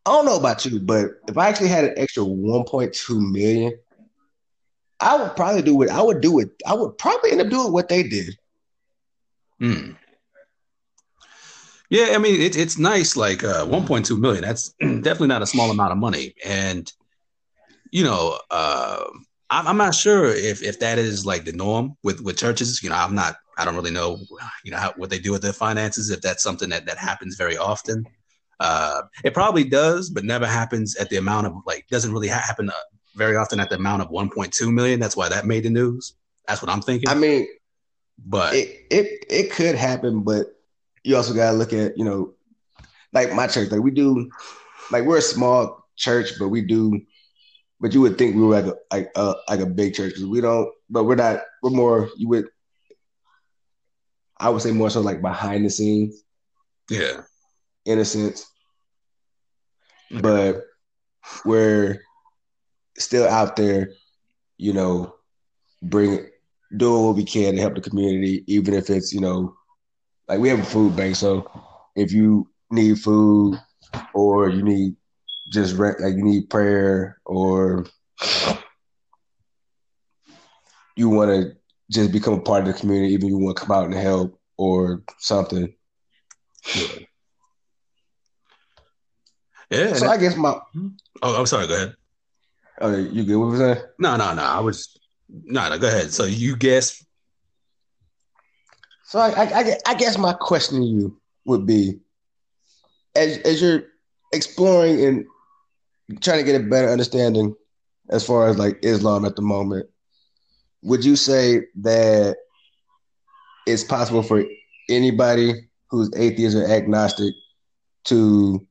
[0.06, 3.76] I don't know about you, but if I actually had an extra 1.2 million,
[5.00, 5.90] I would probably do it.
[5.90, 6.50] I would do it.
[6.64, 8.38] I would probably end up doing what they did.
[9.58, 9.92] Hmm.
[11.90, 13.16] Yeah, I mean it, it's nice.
[13.16, 14.42] Like uh, 1.2 million.
[14.42, 16.90] That's definitely not a small amount of money, and
[17.90, 19.04] you know, uh,
[19.50, 22.82] I'm, I'm not sure if if that is like the norm with with churches.
[22.82, 23.36] You know, I'm not.
[23.58, 24.18] I don't really know.
[24.64, 26.10] You know how, what they do with their finances.
[26.10, 28.04] If that's something that that happens very often,
[28.60, 32.42] uh, it probably does, but never happens at the amount of like doesn't really ha-
[32.46, 32.74] happen uh,
[33.14, 35.00] very often at the amount of 1.2 million.
[35.00, 36.14] That's why that made the news.
[36.48, 37.08] That's what I'm thinking.
[37.08, 37.46] I mean,
[38.24, 40.46] but it it it could happen, but
[41.04, 42.34] you also gotta look at you know,
[43.12, 43.70] like my church.
[43.70, 44.30] Like we do,
[44.90, 47.00] like we're a small church, but we do.
[47.78, 50.26] But you would think we were like a like a like a big church because
[50.26, 50.70] we don't.
[50.88, 51.40] But we're not.
[51.62, 52.08] We're more.
[52.16, 52.48] You would.
[54.38, 56.22] I would say more so like behind the scenes,
[56.90, 57.22] yeah,
[57.86, 58.46] in a sense.
[60.20, 60.62] But
[61.44, 62.02] we're
[62.98, 63.90] still out there,
[64.58, 65.14] you know,
[65.82, 66.26] bring
[66.76, 69.56] doing what we can to help the community, even if it's you know
[70.28, 71.50] like we have a food bank, so
[71.94, 73.58] if you need food
[74.14, 74.96] or you need
[75.52, 77.86] just like you need prayer or
[80.96, 81.52] you want to
[81.90, 84.38] just become a part of the community, even you want to come out and help
[84.56, 85.72] or something.
[86.74, 87.06] Yeah.
[89.72, 90.88] So I guess my hmm?
[91.22, 91.66] oh, I'm sorry.
[91.66, 91.96] Go ahead.
[92.80, 93.36] oh, you good?
[93.36, 93.94] What was that?
[93.98, 94.42] No, no, no.
[94.42, 94.96] I was
[95.28, 95.78] no, no.
[95.78, 96.12] Go ahead.
[96.12, 97.04] So you guess?
[99.04, 101.98] So I, I, I guess my question to you would be,
[103.14, 103.84] as as you're
[104.32, 105.26] exploring and
[106.20, 107.54] trying to get a better understanding
[108.10, 109.88] as far as like Islam at the moment,
[110.82, 112.36] would you say that
[113.66, 114.44] it's possible for
[114.88, 117.34] anybody who's atheist or agnostic
[118.04, 118.64] to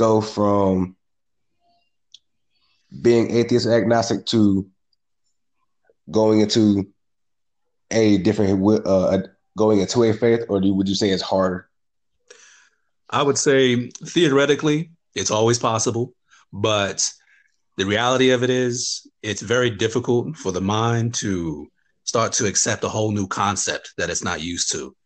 [0.00, 0.96] go from
[3.02, 4.66] being atheist agnostic to
[6.10, 6.88] going into
[7.90, 9.18] a different uh,
[9.58, 11.68] going into a faith, or do, would you say it's harder?
[13.10, 16.14] I would say theoretically, it's always possible,
[16.50, 17.06] but
[17.76, 21.66] the reality of it is, it's very difficult for the mind to
[22.04, 24.96] start to accept a whole new concept that it's not used to.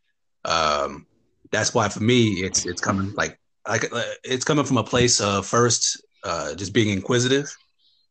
[0.44, 1.06] Um,
[1.50, 3.90] that's why for me, it's it's coming like like
[4.22, 7.54] it's coming from a place of first uh, just being inquisitive,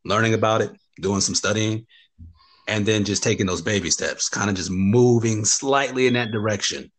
[0.06, 1.86] learning about it, doing some studying,
[2.68, 6.92] and then just taking those baby steps, kind of just moving slightly in that direction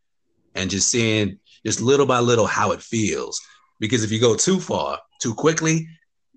[0.54, 3.40] and just seeing just little by little how it feels.
[3.80, 5.88] Because if you go too far, too quickly,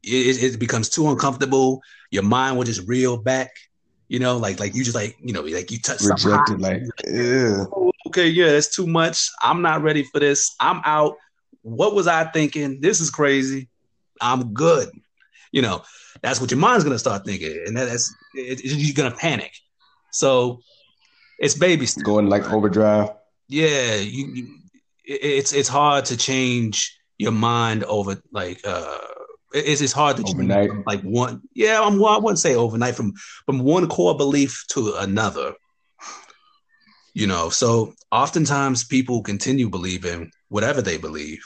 [0.03, 1.81] it, it becomes too uncomfortable.
[2.11, 3.51] Your mind will just reel back,
[4.07, 7.65] you know, like like you just like, you know, like you touch rejected, like, yeah.
[7.71, 9.29] Oh, okay, yeah, that's too much.
[9.41, 10.55] I'm not ready for this.
[10.59, 11.15] I'm out.
[11.67, 12.79] What was I thinking?
[12.79, 13.67] This is crazy.
[14.21, 14.89] I'm good.
[15.51, 15.83] You know,
[16.21, 19.51] that's what your mind's gonna start thinking, and that's it, it, you're gonna panic.
[20.11, 20.61] So
[21.39, 22.03] it's baby steps.
[22.03, 23.09] going like overdrive.
[23.49, 24.57] Yeah, you, you,
[25.03, 28.97] it's it's hard to change your mind over like uh
[29.53, 30.69] it's it's hard to overnight.
[30.69, 33.13] change like one yeah I'm I wouldn't say overnight from
[33.45, 35.53] from one core belief to another.
[37.13, 41.39] You know, so oftentimes people continue believing whatever they believe,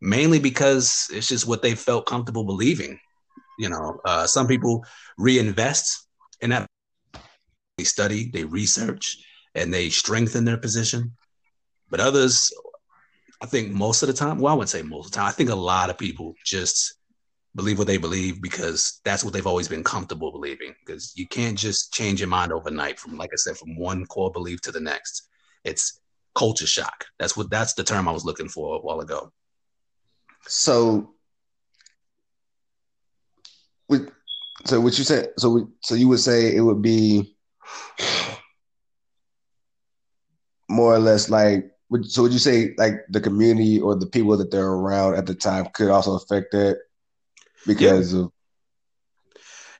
[0.00, 2.98] mainly because it's just what they felt comfortable believing.
[3.58, 4.84] You know, uh, some people
[5.18, 6.06] reinvest
[6.40, 6.66] in that.
[7.78, 9.18] They study, they research,
[9.54, 11.12] and they strengthen their position.
[11.90, 12.50] But others,
[13.42, 15.32] I think most of the time, well, I wouldn't say most of the time, I
[15.32, 16.94] think a lot of people just
[17.54, 20.74] believe what they believe because that's what they've always been comfortable believing.
[20.84, 24.30] Because you can't just change your mind overnight from, like I said, from one core
[24.30, 25.28] belief to the next.
[25.64, 26.00] It's
[26.34, 27.06] culture shock.
[27.18, 29.32] That's what that's the term I was looking for a while ago.
[30.46, 31.14] So,
[33.88, 34.10] with
[34.64, 37.36] so what you said, so so you would say it would be
[40.68, 41.70] more or less like
[42.02, 45.34] so would you say like the community or the people that they're around at the
[45.34, 46.78] time could also affect that
[47.66, 48.20] because yeah.
[48.20, 48.32] of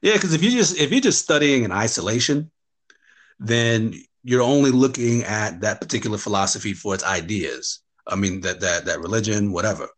[0.03, 2.51] yeah because if you just if you're just studying in isolation
[3.41, 8.85] then you're only looking at that particular philosophy for its ideas i mean that that
[8.85, 9.89] that religion whatever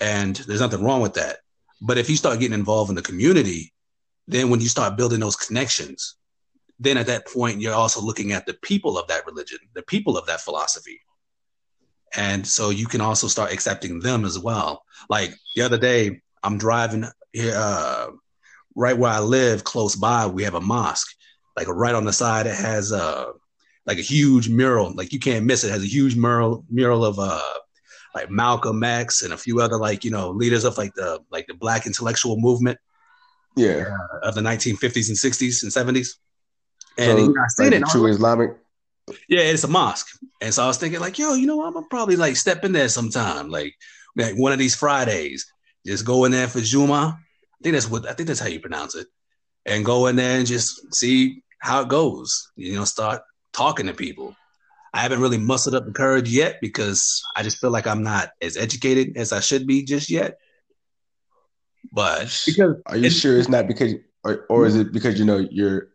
[0.00, 1.38] and there's nothing wrong with that.
[1.80, 3.72] But if you start getting involved in the community
[4.28, 6.16] then when you start building those connections
[6.78, 10.16] then at that point you're also looking at the people of that religion the people
[10.16, 11.00] of that philosophy.
[12.16, 14.84] And so you can also start accepting them as well.
[15.08, 18.08] Like the other day i'm driving here uh,
[18.76, 21.14] right where i live close by we have a mosque.
[21.56, 23.32] Like right on the side it has a uh,
[23.86, 24.92] like a huge mural.
[24.92, 25.68] Like you can't miss it.
[25.68, 27.54] it has a huge mural mural of uh
[28.14, 31.46] like malcolm x and a few other like you know leaders of like the like
[31.46, 32.78] the black intellectual movement
[33.56, 36.14] yeah uh, of the 1950s and 60s and 70s
[36.98, 37.88] and so, you know, I seen like it.
[37.88, 38.56] True Islamic.
[39.28, 40.08] Yeah, it's a mosque,
[40.42, 42.72] and so I was thinking, like, yo, you know, I'm gonna probably like step in
[42.72, 43.74] there sometime, like,
[44.16, 45.50] like one of these Fridays,
[45.86, 47.18] just go in there for Juma.
[47.18, 49.06] I think that's what I think that's how you pronounce it,
[49.64, 52.50] and go in there and just see how it goes.
[52.56, 53.22] You know, start
[53.54, 54.36] talking to people.
[54.94, 58.30] I haven't really muscled up the courage yet because I just feel like I'm not
[58.40, 60.38] as educated as I should be just yet.
[61.92, 65.46] But because are you sure it's not because, or, or is it because you know
[65.50, 65.88] you're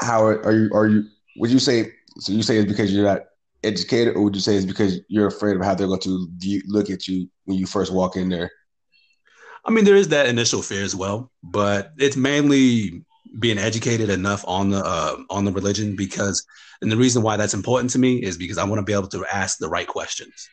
[0.00, 1.04] how are you are you
[1.36, 3.22] would you say so you say it's because you're not
[3.62, 6.62] educated or would you say it's because you're afraid of how they're going to view,
[6.66, 8.50] look at you when you first walk in there
[9.64, 13.04] i mean there is that initial fear as well but it's mainly
[13.38, 16.44] being educated enough on the uh, on the religion because
[16.82, 19.08] and the reason why that's important to me is because i want to be able
[19.08, 20.48] to ask the right questions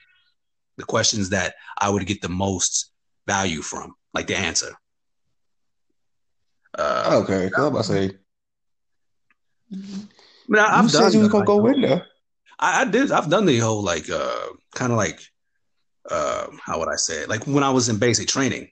[0.78, 2.92] the questions that i would get the most
[3.28, 4.72] value from like the answer
[6.78, 8.12] uh, okay i'm about to say
[10.54, 11.04] I I, have you done.
[11.04, 12.06] Said you was gonna go in there.
[12.60, 13.12] I, I, did.
[13.12, 15.20] I've done the whole like, uh, kind of like,
[16.10, 17.30] uh, how would I say it?
[17.30, 18.70] Like when I was in basic training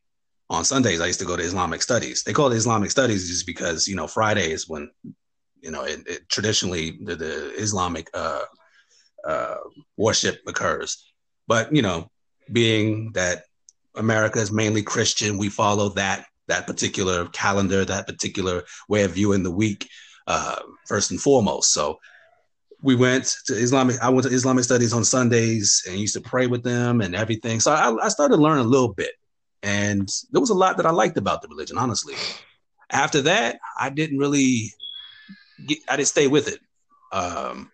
[0.50, 2.24] on Sundays, I used to go to Islamic studies.
[2.24, 4.89] They call it Islamic studies just because you know Friday is when,
[5.62, 8.43] you know, it, it traditionally the, the Islamic uh,
[9.28, 9.56] uh,
[9.97, 11.06] worship occurs.
[11.47, 12.10] But you know,
[12.52, 13.43] being that
[13.95, 19.43] America is mainly Christian, we follow that that particular calendar, that particular way of viewing
[19.43, 19.88] the week
[20.28, 21.72] uh, first and foremost.
[21.74, 22.00] So
[22.82, 23.97] we went to Islamic.
[24.02, 27.60] I went to Islamic studies on Sundays and used to pray with them and everything.
[27.60, 29.12] So I, I started learning a little bit,
[29.64, 31.78] and there was a lot that I liked about the religion.
[31.78, 32.16] Honestly,
[32.89, 34.74] after that, I didn't really.
[35.68, 36.60] Get, I didn't stay with it.
[37.12, 37.72] Um,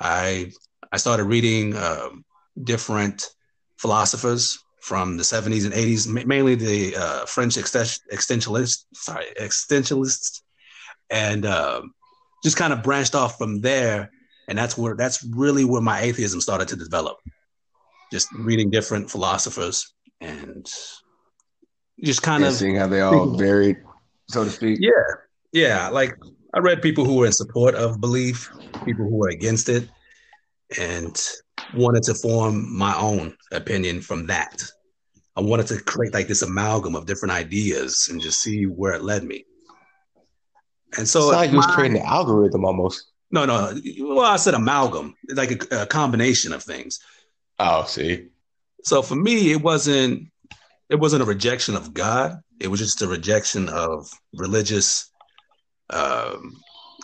[0.00, 0.52] I
[0.92, 2.24] I started reading um,
[2.62, 3.30] different
[3.78, 10.40] philosophers from the 70s and 80s, mainly the uh, French existentialists, sorry, existentialists
[11.10, 11.82] and uh,
[12.42, 14.10] just kind of branched off from there.
[14.48, 17.18] And that's where that's really where my atheism started to develop.
[18.10, 20.66] Just reading different philosophers and
[22.02, 23.76] just kind yeah, of seeing how they all varied,
[24.28, 24.78] so to speak.
[24.80, 24.90] Yeah,
[25.52, 25.88] yeah.
[25.88, 26.16] Like
[26.54, 28.50] I read people who were in support of belief,
[28.84, 29.88] people who were against it,
[30.78, 31.20] and
[31.74, 34.62] wanted to form my own opinion from that.
[35.36, 39.02] I wanted to create like this amalgam of different ideas and just see where it
[39.02, 39.44] led me.
[40.96, 43.12] And so it's like you was creating an algorithm almost.
[43.30, 43.78] No, no.
[44.00, 46.98] Well, I said amalgam, like a, a combination of things.
[47.58, 48.28] Oh, see.
[48.84, 50.28] So for me, it wasn't
[50.90, 52.40] it wasn't a rejection of God.
[52.60, 55.10] It was just a rejection of religious
[55.90, 56.52] um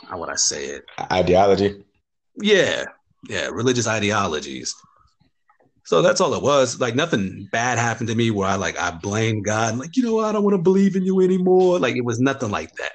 [0.08, 0.84] how would I say it?
[1.10, 1.84] Ideology.
[2.36, 2.84] Yeah.
[3.28, 4.74] Yeah, religious ideologies.
[5.86, 6.80] So that's all it was.
[6.80, 9.76] Like nothing bad happened to me where I like I blamed God.
[9.78, 11.78] Like, you know, I don't want to believe in you anymore.
[11.78, 12.92] Like it was nothing like that.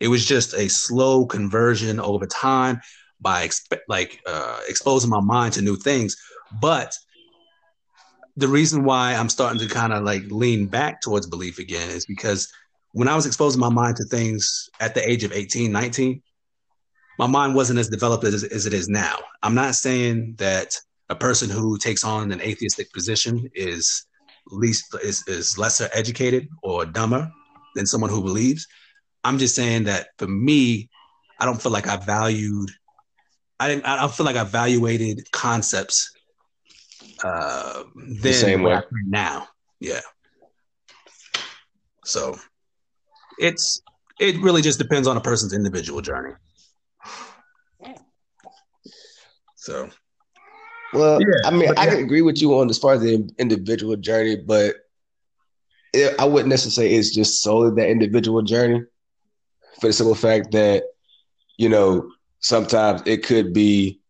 [0.00, 2.80] It was just a slow conversion over time
[3.20, 6.16] by exp- like uh, exposing my mind to new things.
[6.60, 6.94] But
[8.36, 12.06] the reason why I'm starting to kind of like lean back towards belief again is
[12.06, 12.52] because
[12.92, 16.22] when I was exposing my mind to things at the age of 18, 19,
[17.18, 19.16] my mind wasn't as developed as, as it is now.
[19.42, 20.76] I'm not saying that
[21.08, 24.06] a person who takes on an atheistic position is
[24.46, 27.30] least is, is lesser educated or dumber
[27.74, 28.66] than someone who believes.
[29.22, 30.88] I'm just saying that for me,
[31.38, 32.70] I don't feel like I valued
[33.60, 36.10] I didn't I don't feel like I evaluated concepts
[37.24, 39.48] uh, then the same way now.
[39.80, 40.00] Yeah.
[42.04, 42.36] So
[43.38, 43.82] it's
[44.18, 46.34] it really just depends on a person's individual journey.
[49.56, 49.90] So
[50.92, 53.96] well, yeah, I mean, I can agree with you on as far as the individual
[53.96, 54.76] journey, but
[55.92, 58.82] it, I wouldn't necessarily say it's just solely that individual journey
[59.80, 60.84] for the simple fact that,
[61.58, 62.10] you know,
[62.40, 64.00] sometimes it could be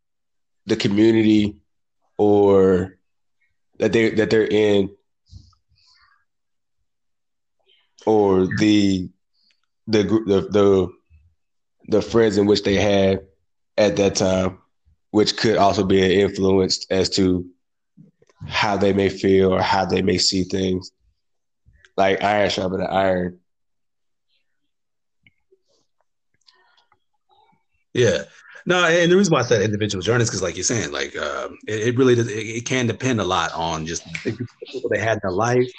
[0.66, 1.56] the community
[2.16, 2.96] or
[3.80, 4.90] that they that they're in
[8.06, 9.08] or the
[9.86, 10.88] the the the,
[11.88, 13.26] the friends in which they had
[13.76, 14.58] at that time
[15.10, 17.44] which could also be an influence as to
[18.46, 20.92] how they may feel or how they may see things.
[21.96, 23.40] Like iron sharpening iron.
[27.92, 28.22] Yeah.
[28.66, 31.48] No, and the reason why I said individual journeys because, like you're saying, like uh,
[31.66, 34.32] it, it, really does, it, it, can depend a lot on just the
[34.72, 35.70] people they had in their life.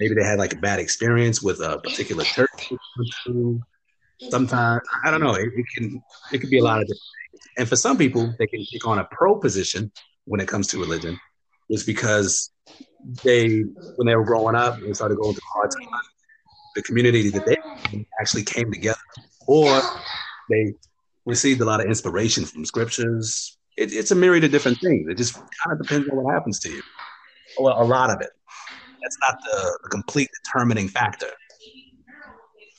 [0.00, 2.72] Maybe they had like a bad experience with a particular church.
[4.30, 5.34] Sometimes I don't know.
[5.34, 7.00] It, it can it could be a lot of different
[7.32, 7.42] things.
[7.58, 9.90] and for some people, they can take on a pro position
[10.26, 11.18] when it comes to religion,
[11.70, 12.50] is because
[13.24, 13.60] they,
[13.96, 16.08] when they were growing up, they started going through hard times.
[16.74, 17.56] The community that they
[18.20, 18.98] actually came together,
[19.46, 19.80] or
[20.50, 20.74] they
[21.28, 23.56] received a lot of inspiration from scriptures.
[23.76, 25.08] It, it's a myriad of different things.
[25.08, 26.82] It just kind of depends on what happens to you.
[27.58, 28.30] Well, a lot of it.
[29.02, 31.30] That's not the, the complete determining factor,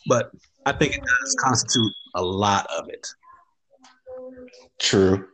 [0.08, 0.32] but
[0.66, 3.08] I think it does constitute a lot of it.
[4.80, 5.28] True.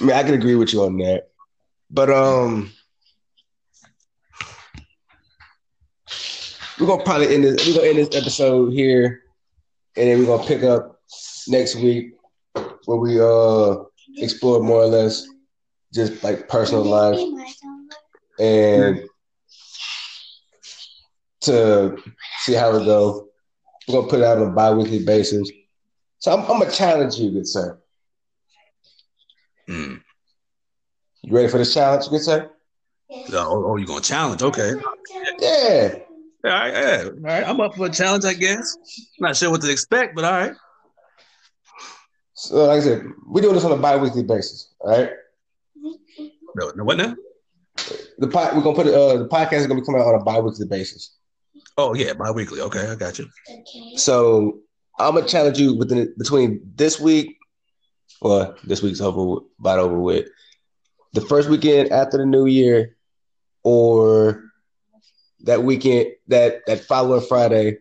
[0.00, 1.28] I mean, I can agree with you on that.
[1.90, 2.72] But um
[6.78, 9.22] we're gonna probably end this we're gonna end this episode here
[9.96, 11.00] and then we're gonna pick up
[11.48, 12.15] next week
[12.86, 13.84] where we uh
[14.16, 15.26] explore more or less
[15.92, 17.18] just like personal life
[18.38, 19.02] and
[21.42, 21.96] to
[22.40, 23.28] see how it go.
[23.88, 25.50] We're gonna put it out on a bi-weekly basis.
[26.18, 27.78] So I'm, I'm gonna challenge you, good sir.
[29.68, 30.00] Mm.
[31.22, 32.50] You ready for this challenge, good sir?
[33.10, 34.42] Oh, oh, you gonna challenge?
[34.42, 34.72] Okay.
[35.38, 35.94] Yeah.
[36.44, 37.04] All right, yeah.
[37.04, 37.46] All right.
[37.46, 38.76] I'm up for a challenge, I guess.
[39.20, 40.54] Not sure what to expect, but all right.
[42.36, 44.74] So, like I said, we're doing this on a bi-weekly basis.
[44.80, 45.10] All right.
[46.54, 47.16] No, no what now?
[48.18, 48.86] The pod, we're gonna put.
[48.86, 51.16] Uh, the podcast is gonna be coming out on a bi-weekly basis.
[51.76, 52.60] Oh yeah, bi-weekly.
[52.60, 53.26] Okay, I got you.
[53.50, 53.96] Okay.
[53.96, 54.60] So
[54.98, 57.36] I'm gonna challenge you within between this week
[58.20, 60.28] well, this week's over, about over with.
[61.12, 62.96] The first weekend after the new year,
[63.62, 64.44] or
[65.40, 67.78] that weekend, that that following Friday,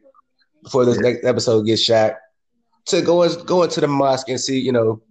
[0.64, 2.16] before this next episode gets shot,
[2.88, 5.02] to go and go into the mosque and see, you know,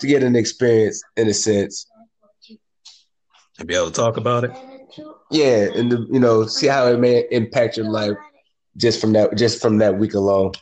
[0.00, 1.86] to get an experience in a sense,
[3.58, 4.52] and be able to talk about it.
[5.30, 8.16] Yeah, and the, you know, see how it may impact your life
[8.76, 10.52] just from that just from that week alone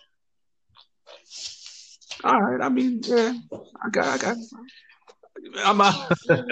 [2.27, 2.61] all right.
[2.61, 4.37] I mean, yeah, I got, I got.
[5.65, 6.09] I'm, a,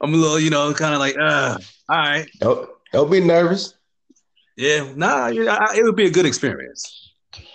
[0.00, 1.58] I'm a little, you know, kind of like, uh,
[1.88, 2.28] all right.
[2.38, 3.74] Don't, don't be nervous.
[4.56, 7.03] Yeah, nah, it would be a good experience.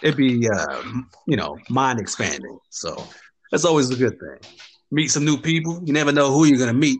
[0.01, 0.84] It'd be, uh,
[1.27, 2.57] you know, mind expanding.
[2.69, 3.07] So
[3.51, 4.39] that's always a good thing.
[4.91, 5.82] Meet some new people.
[5.84, 6.99] You never know who you're gonna meet.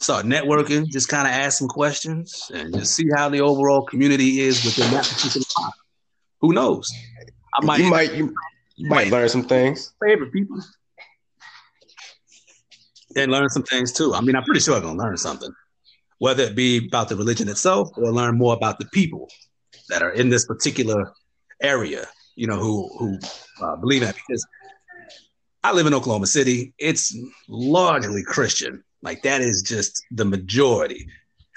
[0.00, 0.86] Start networking.
[0.88, 4.90] Just kind of ask some questions and just see how the overall community is within
[4.92, 5.46] that particular.
[6.40, 6.92] Who knows?
[7.54, 7.80] I might.
[7.80, 8.14] You might.
[8.14, 8.34] You,
[8.76, 9.92] you might learn some things.
[10.02, 10.58] Favorite people.
[13.14, 14.14] And learn some things too.
[14.14, 15.52] I mean, I'm pretty sure I'm gonna learn something,
[16.18, 19.28] whether it be about the religion itself or learn more about the people
[19.88, 21.12] that are in this particular
[21.62, 22.06] area.
[22.34, 23.18] You know, who who
[23.62, 24.44] uh, believe that because
[25.64, 26.74] I live in Oklahoma City.
[26.78, 27.16] It's
[27.48, 28.82] largely Christian.
[29.02, 31.06] Like that is just the majority.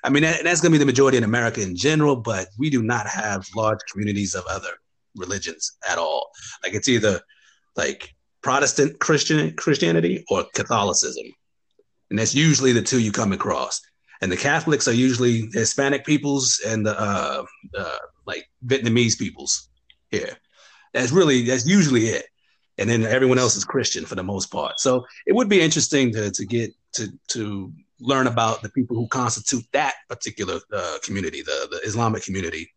[0.03, 2.69] I mean, that, that's going to be the majority in America in general, but we
[2.69, 4.69] do not have large communities of other
[5.15, 6.29] religions at all.
[6.63, 7.19] Like it's either
[7.75, 11.25] like Protestant Christian Christianity or Catholicism,
[12.11, 13.81] and that's usually the two you come across.
[14.21, 17.43] And the Catholics are usually Hispanic peoples and the uh,
[17.77, 17.97] uh,
[18.27, 19.69] like Vietnamese peoples
[20.11, 20.37] here.
[20.93, 22.25] That's really that's usually it.
[22.77, 24.79] And then everyone else is Christian for the most part.
[24.79, 29.07] So it would be interesting to to get to to learn about the people who
[29.07, 32.71] constitute that particular uh, community, the the Islamic community,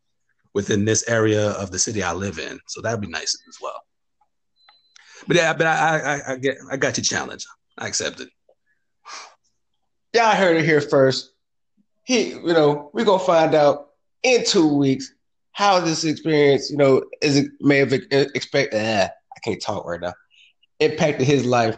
[0.55, 2.59] within this area of the city I live in.
[2.68, 3.81] So that'd be nice as well.
[5.26, 7.45] But yeah, but I, I, I get, I got your challenge.
[7.76, 8.29] I accept it.
[10.12, 11.33] Yeah, I heard it here first.
[12.05, 13.91] He, you know, we're gonna find out
[14.22, 15.12] in two weeks
[15.59, 18.74] how this experience, you know, is it may have expect.
[18.74, 20.14] Uh, I can't talk right now.
[20.78, 21.76] Impacted his life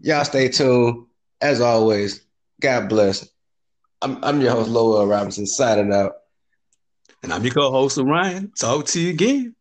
[0.00, 1.06] Y'all stay tuned.
[1.40, 2.24] As always,
[2.60, 3.28] God bless.
[4.00, 6.12] I'm, I'm your host, Lowell Robinson, signing out.
[7.22, 8.52] And I'm your co-host, Ryan.
[8.58, 9.54] Talk to you again.